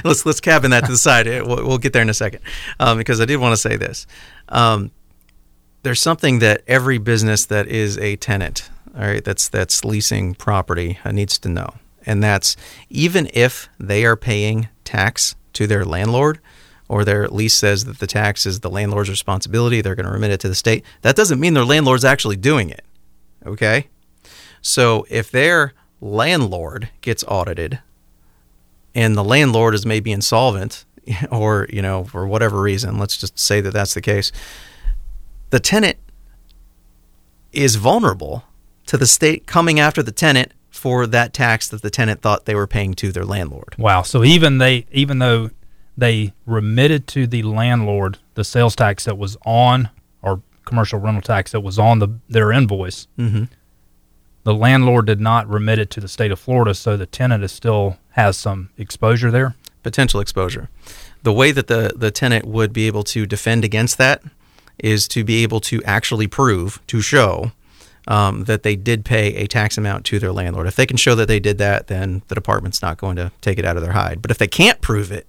let's 0.05 0.25
let's 0.25 0.41
cabin 0.41 0.71
that 0.71 0.85
to 0.87 0.91
the 0.93 0.97
side. 0.97 1.27
We'll, 1.27 1.67
we'll 1.67 1.79
get 1.79 1.93
there 1.93 2.03
in 2.03 2.09
a 2.09 2.15
second, 2.15 2.41
um, 2.79 2.99
because 2.99 3.21
I 3.21 3.25
did 3.25 3.37
want 3.37 3.53
to 3.53 3.57
say 3.57 3.77
this. 3.77 4.07
Um, 4.49 4.91
there's 5.83 6.01
something 6.01 6.39
that 6.41 6.63
every 6.67 6.99
business 6.99 7.47
that 7.47 7.67
is 7.67 7.97
a 7.99 8.17
tenant, 8.17 8.69
all 8.95 9.03
right, 9.03 9.25
that's 9.25 9.49
that's 9.49 9.85
leasing 9.85 10.35
property, 10.35 10.99
uh, 11.05 11.13
needs 11.13 11.39
to 11.41 11.49
know, 11.49 11.75
and 12.07 12.23
that's 12.23 12.57
even 12.89 13.29
if 13.35 13.69
they 13.79 14.05
are 14.05 14.17
paying 14.17 14.69
tax 14.85 15.35
to 15.55 15.67
their 15.67 15.85
landlord, 15.85 16.41
or 16.91 17.05
their 17.05 17.29
lease 17.29 17.55
says 17.55 17.85
that 17.85 18.01
the 18.01 18.07
tax 18.07 18.45
is 18.45 18.61
the 18.61 18.69
landlord's 18.69 19.09
responsibility, 19.09 19.81
they're 19.81 19.95
going 19.95 20.07
to 20.07 20.13
remit 20.13 20.33
it 20.33 20.41
to 20.41 20.49
the 20.49 20.57
state. 20.57 20.85
That 21.03 21.15
doesn't 21.15 21.39
mean 21.39 21.55
their 21.55 21.65
landlord's 21.65 22.05
actually 22.05 22.35
doing 22.35 22.69
it. 22.69 22.85
Okay, 23.47 23.87
so 24.61 25.07
if 25.09 25.31
their 25.31 25.73
landlord 26.01 26.89
gets 27.01 27.23
audited 27.29 27.79
and 28.93 29.17
the 29.17 29.23
landlord 29.23 29.73
is 29.73 29.87
maybe 29.87 30.11
insolvent 30.11 30.85
or 31.31 31.69
you 31.71 31.81
know 31.81 32.05
for 32.05 32.27
whatever 32.27 32.61
reason 32.61 32.99
let's 32.99 33.19
just 33.19 33.39
say 33.39 33.61
that 33.61 33.73
that's 33.73 33.93
the 33.93 34.01
case 34.01 34.33
the 35.51 35.61
tenant 35.61 35.99
is 37.53 37.77
vulnerable 37.77 38.45
to 38.87 38.97
the 38.97 39.07
state 39.07 39.47
coming 39.47 39.79
after 39.79 40.03
the 40.03 40.11
tenant 40.11 40.53
for 40.71 41.07
that 41.07 41.35
tax 41.35 41.69
that 41.69 41.83
the 41.83 41.91
tenant 41.91 42.23
thought 42.23 42.47
they 42.47 42.55
were 42.55 42.67
paying 42.67 42.95
to 42.95 43.13
their 43.13 43.27
landlord 43.27 43.75
Wow. 43.79 44.03
So 44.03 44.25
even 44.25 44.57
they 44.57 44.87
even 44.91 45.19
though 45.19 45.51
they 46.01 46.33
remitted 46.47 47.07
to 47.09 47.27
the 47.27 47.43
landlord 47.43 48.19
the 48.35 48.45
sales 48.45 48.75
tax 48.75 49.05
that 49.05 49.17
was 49.17 49.37
on 49.45 49.89
or 50.23 50.43
commercial 50.65 50.99
rental 50.99 51.23
tax 51.23 51.53
that 51.53 51.61
was 51.61 51.79
on 51.79 51.99
the 51.99 52.09
their 52.29 52.53
invoice, 52.53 53.07
mm-hmm. 53.19 53.45
the 54.45 54.55
landlord 54.55 55.07
did 55.07 55.21
not 55.21 55.49
remit 55.49 55.79
it 55.79 55.91
to 55.91 56.01
the 56.01 56.09
state 56.09 56.33
of 56.33 56.39
Florida, 56.39 56.75
so 56.75 56.97
the 56.97 57.07
tenant 57.07 57.45
is 57.45 57.53
still 57.53 57.99
has 58.11 58.37
some 58.37 58.71
exposure 58.77 59.31
there. 59.31 59.55
potential 59.83 60.21
exposure. 60.21 60.69
The 61.23 61.33
way 61.33 61.53
that 61.53 61.67
the, 61.67 61.93
the 61.95 62.11
tenant 62.11 62.47
would 62.47 62.73
be 62.73 62.87
able 62.87 63.05
to 63.05 63.27
defend 63.27 63.65
against 63.65 63.99
that 63.99 64.23
is 64.79 65.07
to 65.09 65.25
be 65.25 65.43
able 65.43 65.61
to 65.61 65.83
actually 65.85 66.27
prove, 66.27 66.81
to 66.87 67.01
show 67.01 67.53
um, 68.09 68.45
that 68.45 68.63
they 68.63 68.77
did 68.77 69.05
pay 69.05 69.35
a 69.37 69.47
tax 69.47 69.77
amount 69.77 70.07
to 70.07 70.19
their 70.19 70.33
landlord. 70.33 70.67
If 70.67 70.77
they 70.77 70.87
can 70.87 70.97
show 70.97 71.15
that 71.15 71.29
they 71.29 71.41
did 71.41 71.59
that, 71.59 71.89
then 71.89 72.23
the 72.29 72.35
department's 72.35 72.81
not 72.81 72.97
going 72.97 73.17
to 73.17 73.31
take 73.41 73.59
it 73.59 73.65
out 73.65 73.77
of 73.77 73.83
their 73.83 73.93
hide. 73.93 74.23
But 74.23 74.31
if 74.31 74.39
they 74.39 74.49
can't 74.49 74.81
prove 74.81 75.13
it, 75.13 75.27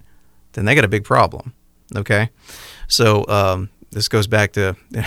then 0.54 0.66
they 0.66 0.76
got 0.76 0.86
a 0.86 0.90
big 0.90 1.04
problem. 1.04 1.54
Okay, 1.96 2.30
so 2.88 3.26
um, 3.28 3.70
this 3.92 4.08
goes 4.08 4.28
back 4.28 4.54
to. 4.54 4.76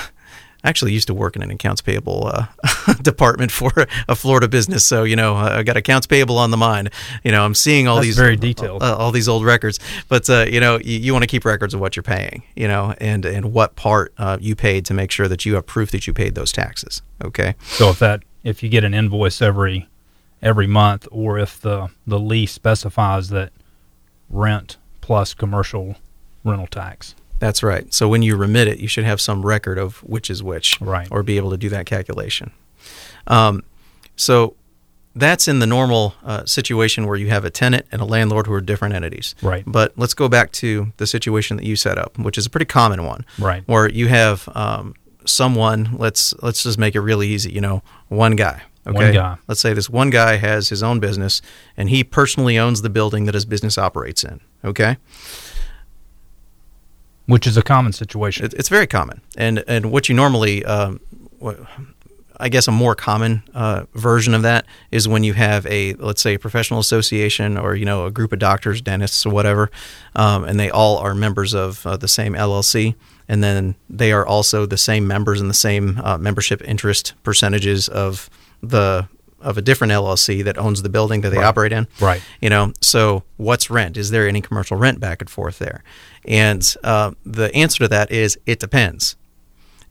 I 0.66 0.68
actually 0.70 0.94
used 0.94 1.08
to 1.08 1.14
work 1.14 1.36
in 1.36 1.42
an 1.42 1.50
accounts 1.50 1.82
payable 1.82 2.26
uh, 2.26 2.46
department 3.02 3.52
for 3.52 3.70
a 4.08 4.14
Florida 4.16 4.48
business, 4.48 4.82
so 4.82 5.04
you 5.04 5.14
know 5.14 5.34
I 5.36 5.62
got 5.62 5.76
accounts 5.76 6.06
payable 6.06 6.38
on 6.38 6.50
the 6.50 6.56
mind. 6.56 6.88
You 7.22 7.32
know 7.32 7.44
I'm 7.44 7.54
seeing 7.54 7.86
all 7.86 7.96
That's 7.96 8.06
these 8.06 8.16
very 8.16 8.36
detailed. 8.36 8.82
uh, 8.82 8.96
all 8.96 9.12
these 9.12 9.28
old 9.28 9.44
records, 9.44 9.78
but 10.08 10.28
uh, 10.30 10.46
you 10.48 10.60
know 10.60 10.78
you, 10.78 10.98
you 10.98 11.12
want 11.12 11.22
to 11.22 11.26
keep 11.26 11.44
records 11.44 11.74
of 11.74 11.80
what 11.80 11.96
you're 11.96 12.02
paying, 12.02 12.44
you 12.56 12.66
know, 12.66 12.94
and 12.98 13.26
and 13.26 13.52
what 13.52 13.76
part 13.76 14.14
uh, 14.16 14.38
you 14.40 14.56
paid 14.56 14.86
to 14.86 14.94
make 14.94 15.10
sure 15.10 15.28
that 15.28 15.44
you 15.44 15.54
have 15.56 15.66
proof 15.66 15.90
that 15.90 16.06
you 16.06 16.14
paid 16.14 16.34
those 16.34 16.50
taxes. 16.50 17.02
Okay, 17.22 17.56
So 17.64 17.90
if 17.90 17.98
that 17.98 18.22
if 18.42 18.62
you 18.62 18.70
get 18.70 18.84
an 18.84 18.94
invoice 18.94 19.42
every 19.42 19.86
every 20.40 20.66
month, 20.66 21.06
or 21.10 21.38
if 21.38 21.60
the 21.60 21.88
the 22.06 22.18
lease 22.18 22.52
specifies 22.52 23.28
that 23.28 23.52
rent 24.30 24.78
plus 25.04 25.34
commercial 25.34 25.96
rental 26.44 26.66
tax, 26.66 27.14
that's 27.38 27.62
right. 27.62 27.92
So 27.92 28.08
when 28.08 28.22
you 28.22 28.36
remit 28.36 28.68
it, 28.68 28.78
you 28.78 28.88
should 28.88 29.04
have 29.04 29.20
some 29.20 29.44
record 29.44 29.76
of 29.78 29.98
which 30.02 30.30
is 30.30 30.42
which, 30.42 30.80
Right. 30.80 31.06
or 31.10 31.22
be 31.22 31.36
able 31.36 31.50
to 31.50 31.58
do 31.58 31.68
that 31.68 31.84
calculation. 31.84 32.52
Um, 33.26 33.62
so 34.16 34.54
that's 35.14 35.46
in 35.46 35.58
the 35.58 35.66
normal 35.66 36.14
uh, 36.24 36.44
situation 36.46 37.06
where 37.06 37.16
you 37.16 37.28
have 37.28 37.44
a 37.44 37.50
tenant 37.50 37.84
and 37.92 38.00
a 38.00 38.04
landlord 38.06 38.46
who 38.46 38.52
are 38.54 38.62
different 38.62 38.94
entities. 38.94 39.34
Right. 39.42 39.62
But 39.66 39.92
let's 39.96 40.14
go 40.14 40.28
back 40.28 40.52
to 40.52 40.92
the 40.96 41.06
situation 41.06 41.56
that 41.58 41.66
you 41.66 41.76
set 41.76 41.98
up, 41.98 42.18
which 42.18 42.38
is 42.38 42.46
a 42.46 42.50
pretty 42.50 42.66
common 42.66 43.04
one. 43.04 43.26
Right. 43.38 43.62
Where 43.66 43.88
you 43.90 44.08
have 44.08 44.48
um, 44.54 44.94
someone. 45.26 45.96
Let's 45.98 46.32
let's 46.42 46.62
just 46.62 46.78
make 46.78 46.94
it 46.94 47.00
really 47.00 47.28
easy. 47.28 47.52
You 47.52 47.60
know, 47.60 47.82
one 48.08 48.36
guy. 48.36 48.62
Okay. 48.86 48.96
One 48.96 49.12
guy. 49.12 49.36
Let's 49.48 49.60
say 49.60 49.72
this 49.72 49.88
one 49.88 50.10
guy 50.10 50.36
has 50.36 50.68
his 50.68 50.82
own 50.82 51.00
business 51.00 51.40
and 51.76 51.88
he 51.88 52.04
personally 52.04 52.58
owns 52.58 52.82
the 52.82 52.90
building 52.90 53.24
that 53.24 53.34
his 53.34 53.44
business 53.46 53.78
operates 53.78 54.24
in. 54.24 54.40
Okay. 54.64 54.96
which 57.26 57.46
is 57.46 57.56
a 57.56 57.62
common 57.62 57.92
situation. 57.92 58.44
It, 58.44 58.54
it's 58.54 58.68
very 58.68 58.86
common, 58.86 59.20
and 59.36 59.64
and 59.66 59.90
what 59.90 60.08
you 60.08 60.14
normally, 60.14 60.64
um, 60.64 61.00
I 62.36 62.48
guess, 62.48 62.68
a 62.68 62.72
more 62.72 62.94
common 62.94 63.42
uh, 63.54 63.84
version 63.94 64.34
of 64.34 64.42
that 64.42 64.66
is 64.90 65.08
when 65.08 65.24
you 65.24 65.32
have 65.34 65.66
a 65.66 65.94
let's 65.94 66.20
say 66.20 66.34
a 66.34 66.38
professional 66.38 66.80
association 66.80 67.56
or 67.56 67.74
you 67.74 67.84
know 67.84 68.06
a 68.06 68.10
group 68.10 68.32
of 68.32 68.38
doctors, 68.38 68.80
dentists, 68.82 69.24
or 69.24 69.30
whatever, 69.30 69.70
um, 70.16 70.44
and 70.44 70.58
they 70.60 70.70
all 70.70 70.98
are 70.98 71.14
members 71.14 71.54
of 71.54 71.86
uh, 71.86 71.96
the 71.96 72.08
same 72.08 72.34
LLC, 72.34 72.94
and 73.28 73.42
then 73.42 73.74
they 73.88 74.12
are 74.12 74.26
also 74.26 74.66
the 74.66 74.76
same 74.76 75.06
members 75.06 75.40
and 75.40 75.48
the 75.48 75.54
same 75.54 76.00
uh, 76.04 76.18
membership 76.18 76.60
interest 76.62 77.14
percentages 77.22 77.88
of 77.88 78.28
the 78.64 79.08
of 79.40 79.58
a 79.58 79.62
different 79.62 79.92
LLC 79.92 80.42
that 80.42 80.56
owns 80.56 80.80
the 80.82 80.88
building 80.88 81.20
that 81.20 81.28
they 81.28 81.36
Right. 81.36 81.44
operate 81.44 81.72
in. 81.72 81.86
Right. 82.00 82.22
you 82.40 82.48
know 82.48 82.72
so 82.80 83.24
what's 83.36 83.68
rent? 83.68 83.96
Is 83.98 84.10
there 84.10 84.26
any 84.26 84.40
commercial 84.40 84.78
rent 84.78 85.00
back 85.00 85.20
and 85.20 85.28
forth 85.28 85.58
there? 85.58 85.82
And 86.26 86.62
uh, 86.82 87.10
the 87.26 87.54
answer 87.54 87.80
to 87.84 87.88
that 87.88 88.10
is 88.10 88.38
it 88.46 88.58
depends. 88.58 89.16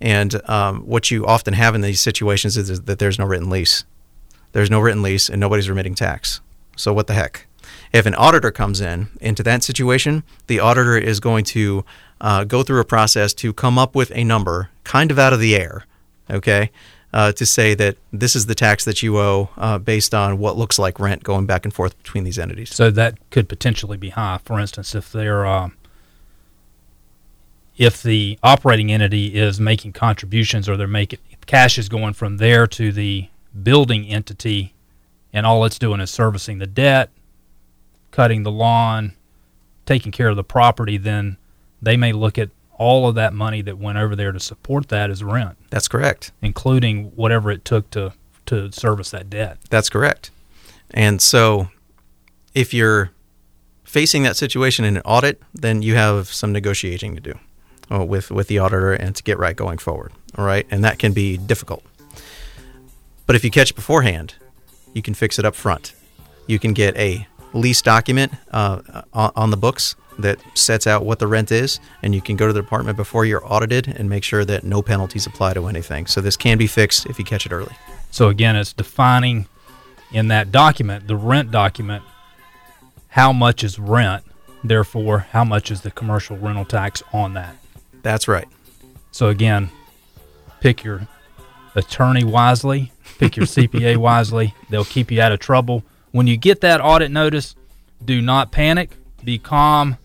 And 0.02 0.42
um, 0.50 0.82
what 0.82 1.12
you 1.12 1.26
often 1.26 1.54
have 1.54 1.76
in 1.76 1.82
these 1.82 2.02
situations 2.02 2.58
is, 2.58 2.82
that 2.82 2.98
there's 3.00 3.20
no 3.20 3.26
written 3.26 3.50
lease. 3.50 3.86
There's 4.52 4.70
no 4.72 4.80
written 4.80 5.02
lease 5.04 5.30
and 5.30 5.40
nobody's 5.40 5.70
remitting 5.70 5.96
tax. 5.96 6.42
So 6.76 6.92
what 6.92 7.06
the 7.08 7.14
heck? 7.14 7.46
If 7.94 8.06
an 8.08 8.16
auditor 8.16 8.50
comes 8.52 8.82
in 8.82 9.08
into 9.22 9.44
that 9.44 9.64
situation 9.64 10.24
the 10.48 10.60
auditor 10.60 10.98
is 10.98 11.20
going 11.20 11.46
to 11.46 11.86
uh, 12.20 12.44
go 12.44 12.64
through 12.64 12.80
a 12.82 12.86
process 12.86 13.34
to 13.36 13.54
come 13.54 13.78
up 13.78 13.94
with 13.96 14.12
a 14.16 14.24
number 14.24 14.70
kind 14.84 15.12
of 15.12 15.20
out 15.20 15.32
of 15.34 15.40
the 15.40 15.56
air 15.56 15.86
okay 16.30 16.72
uh, 17.13 17.32
to 17.32 17.45
say 17.45 17.76
that 17.76 17.95
this 18.12 18.36
is 18.36 18.47
the 18.47 18.56
tax 18.56 18.86
that 18.86 19.04
you 19.04 19.17
owe 19.17 19.49
uh, 19.58 19.78
based 19.78 20.15
on 20.15 20.39
what 20.39 20.58
looks 20.58 20.80
like 20.80 20.99
rent 20.99 21.23
going 21.23 21.45
back 21.45 21.63
and 21.63 21.73
forth 21.73 21.97
between 22.02 22.23
these 22.23 22.39
entities. 22.39 22.73
So 22.73 22.89
that 22.91 23.17
could 23.30 23.47
potentially 23.47 23.97
be 23.97 24.10
high. 24.10 24.39
For 24.43 24.60
instance, 24.60 24.95
if 24.95 25.12
they're 25.12 25.45
um, 25.45 25.78
if 27.78 28.02
the 28.02 28.38
operating 28.43 28.91
entity 28.91 29.36
is 29.36 29.60
making 29.60 29.93
contributions 29.93 30.67
or 30.67 30.76
they're 30.78 30.88
making 30.88 31.19
cash 31.45 31.78
is 31.78 31.89
going 31.89 32.13
from 32.13 32.38
there 32.38 32.65
to 32.67 32.91
the 32.91 33.28
building 33.62 34.08
entity, 34.08 34.73
and 35.32 35.45
all 35.45 35.65
it's 35.65 35.80
doing 35.80 35.99
is 35.99 36.10
servicing 36.10 36.58
the 36.60 36.67
debt, 36.67 37.10
cutting 38.12 38.43
the 38.43 38.52
lawn, 38.52 39.13
taking 39.86 40.12
care 40.12 40.30
of 40.30 40.36
the 40.36 40.43
property, 40.43 40.97
then 40.97 41.38
they 41.82 41.97
may 41.97 42.13
look 42.13 42.38
at 42.38 42.49
all 42.78 43.08
of 43.08 43.16
that 43.16 43.34
money 43.34 43.62
that 43.62 43.78
went 43.78 43.98
over 43.98 44.16
there 44.16 44.32
to 44.32 44.40
support 44.40 44.90
that 44.90 45.10
is 45.10 45.24
rent, 45.24 45.58
That's 45.70 45.88
correct. 45.88 46.32
including 46.42 47.12
whatever 47.16 47.52
it 47.52 47.64
took 47.66 47.90
to 47.92 48.14
to 48.46 48.72
service 48.72 49.12
that 49.12 49.30
debt. 49.30 49.58
That's 49.70 49.90
correct. 49.90 50.30
And 50.92 51.22
so 51.22 51.70
if 52.54 52.74
you're 52.74 53.12
facing 53.84 54.24
that 54.24 54.36
situation 54.36 54.86
in 54.86 54.98
an 54.98 55.04
audit, 55.06 55.42
then 55.54 55.82
you 55.82 55.96
have 55.96 56.28
some 56.28 56.52
negotiating 56.52 57.16
to 57.16 57.22
do 57.22 57.40
uh, 57.92 58.04
with, 58.04 58.32
with 58.32 58.48
the 58.48 58.60
auditor 58.60 58.92
and 58.94 59.16
to 59.16 59.24
get 59.24 59.38
right 59.38 59.56
going 59.56 59.78
forward. 59.78 60.12
All 60.38 60.46
right. 60.46 60.66
And 60.70 60.84
that 60.84 61.00
can 61.00 61.14
be 61.14 61.38
difficult. 61.38 61.84
But 63.26 63.36
if 63.36 63.44
you 63.44 63.52
catch 63.52 63.72
it 63.72 63.76
beforehand, 63.76 64.36
you 64.94 65.02
can 65.02 65.14
fix 65.14 65.40
it 65.40 65.46
up 65.46 65.56
front. 65.56 65.94
You 66.48 66.60
can 66.60 66.74
get 66.74 66.98
a 66.98 67.28
lease 67.54 67.82
document 67.82 68.34
uh, 68.52 68.82
on 69.14 69.52
the 69.52 69.58
books 69.58 69.96
that 70.19 70.39
sets 70.54 70.88
out 70.88 71.06
what 71.06 71.19
the 71.19 71.28
rent 71.28 71.52
is, 71.52 71.80
and 72.02 72.13
you 72.13 72.21
can 72.21 72.36
go 72.36 72.47
to 72.47 72.54
the 72.54 72.62
department 72.62 72.97
before 72.97 73.26
you're 73.26 73.43
audited 73.45 73.88
and 73.88 74.10
make 74.10 74.23
sure 74.23 74.45
that 74.45 74.63
no 74.63 74.82
penalties 74.82 75.26
apply 75.26 75.54
to 75.54 75.67
anything. 75.67 76.06
So 76.06 76.21
this 76.21 76.38
can 76.38 76.58
be 76.58 76.67
fixed 76.67 77.06
if 77.08 77.17
you 77.19 77.26
catch 77.26 77.45
it 77.45 77.52
early. 77.52 77.73
So 78.12 78.30
again, 78.30 78.56
it's 78.56 78.73
defining 78.73 79.47
in 80.12 80.28
that 80.28 80.52
document, 80.52 81.08
the 81.08 81.15
rent 81.15 81.52
document, 81.52 82.04
how 83.10 83.34
much 83.34 83.63
is 83.63 83.80
rent, 83.80 84.23
therefore 84.63 85.19
how 85.19 85.43
much 85.43 85.71
is 85.71 85.82
the 85.82 85.91
commercial 85.91 86.38
rental 86.38 86.65
tax 86.65 87.02
on 87.12 87.34
that. 87.34 87.56
That's 88.04 88.28
right. 88.28 88.47
So 89.12 89.30
again, 89.30 89.69
pick 90.60 90.84
your 90.84 91.08
attorney 91.76 92.23
wisely, 92.23 92.91
pick 93.17 93.36
your 93.36 93.45
CPA 93.45 93.97
wisely. 93.97 94.54
They'll 94.69 94.86
keep 94.86 95.12
you 95.12 95.21
out 95.21 95.32
of 95.32 95.39
trouble. 95.39 95.84
When 96.12 96.28
you 96.28 96.38
get 96.38 96.62
that 96.62 96.82
audit 96.82 97.12
notice, 97.12 97.56
do 98.04 98.21
not 98.21 98.52
panic, 98.52 98.91
be 99.23 99.39
calm. 99.39 99.97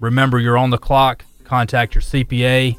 Remember 0.00 0.38
you're 0.38 0.58
on 0.58 0.70
the 0.70 0.78
clock. 0.78 1.24
Contact 1.44 1.94
your 1.94 2.02
CPA 2.02 2.76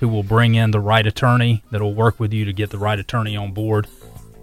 who 0.00 0.08
will 0.08 0.22
bring 0.24 0.56
in 0.56 0.72
the 0.72 0.80
right 0.80 1.06
attorney 1.06 1.62
that 1.70 1.80
will 1.80 1.94
work 1.94 2.18
with 2.18 2.32
you 2.32 2.44
to 2.44 2.52
get 2.52 2.70
the 2.70 2.78
right 2.78 2.98
attorney 2.98 3.36
on 3.36 3.52
board 3.52 3.86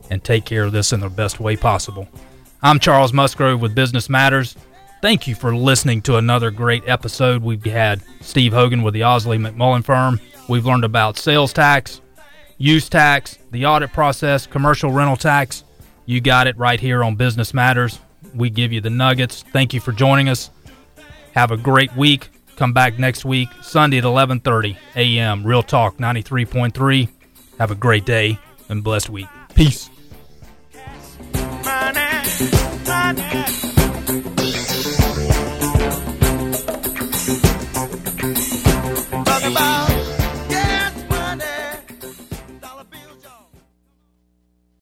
and 0.09 0.23
take 0.23 0.45
care 0.45 0.63
of 0.63 0.71
this 0.71 0.93
in 0.93 1.01
the 1.01 1.09
best 1.09 1.39
way 1.39 1.55
possible. 1.55 2.07
I'm 2.63 2.79
Charles 2.79 3.11
Musgrove 3.11 3.61
with 3.61 3.75
Business 3.75 4.09
Matters. 4.09 4.55
Thank 5.01 5.27
you 5.27 5.35
for 5.35 5.55
listening 5.55 6.01
to 6.03 6.15
another 6.15 6.49
great 6.49 6.83
episode. 6.87 7.43
We've 7.43 7.63
had 7.63 8.01
Steve 8.21 8.53
Hogan 8.53 8.83
with 8.83 8.93
the 8.93 9.01
Ausley 9.01 9.37
McMullen 9.37 9.83
firm. 9.83 10.19
We've 10.47 10.65
learned 10.65 10.85
about 10.85 11.17
sales 11.17 11.53
tax, 11.53 12.01
use 12.57 12.89
tax, 12.89 13.37
the 13.51 13.65
audit 13.65 13.93
process, 13.93 14.47
commercial 14.47 14.91
rental 14.91 15.17
tax. 15.17 15.63
You 16.05 16.21
got 16.21 16.47
it 16.47 16.57
right 16.57 16.79
here 16.79 17.03
on 17.03 17.15
Business 17.15 17.53
Matters. 17.53 17.99
We 18.33 18.49
give 18.49 18.73
you 18.73 18.81
the 18.81 18.89
nuggets. 18.89 19.43
Thank 19.53 19.73
you 19.73 19.81
for 19.81 19.91
joining 19.91 20.27
us. 20.29 20.49
Have 21.33 21.51
a 21.51 21.57
great 21.57 21.95
week. 21.95 22.29
Come 22.55 22.73
back 22.73 22.99
next 22.99 23.23
week, 23.23 23.49
Sunday 23.61 23.99
at 23.99 24.03
11:30 24.03 24.75
a.m. 24.95 25.45
Real 25.45 25.63
Talk 25.63 25.97
93.3. 25.97 27.07
Have 27.57 27.71
a 27.71 27.75
great 27.75 28.05
day 28.05 28.37
and 28.67 28.83
blessed 28.83 29.09
week. 29.09 29.27
Peace. 29.55 29.89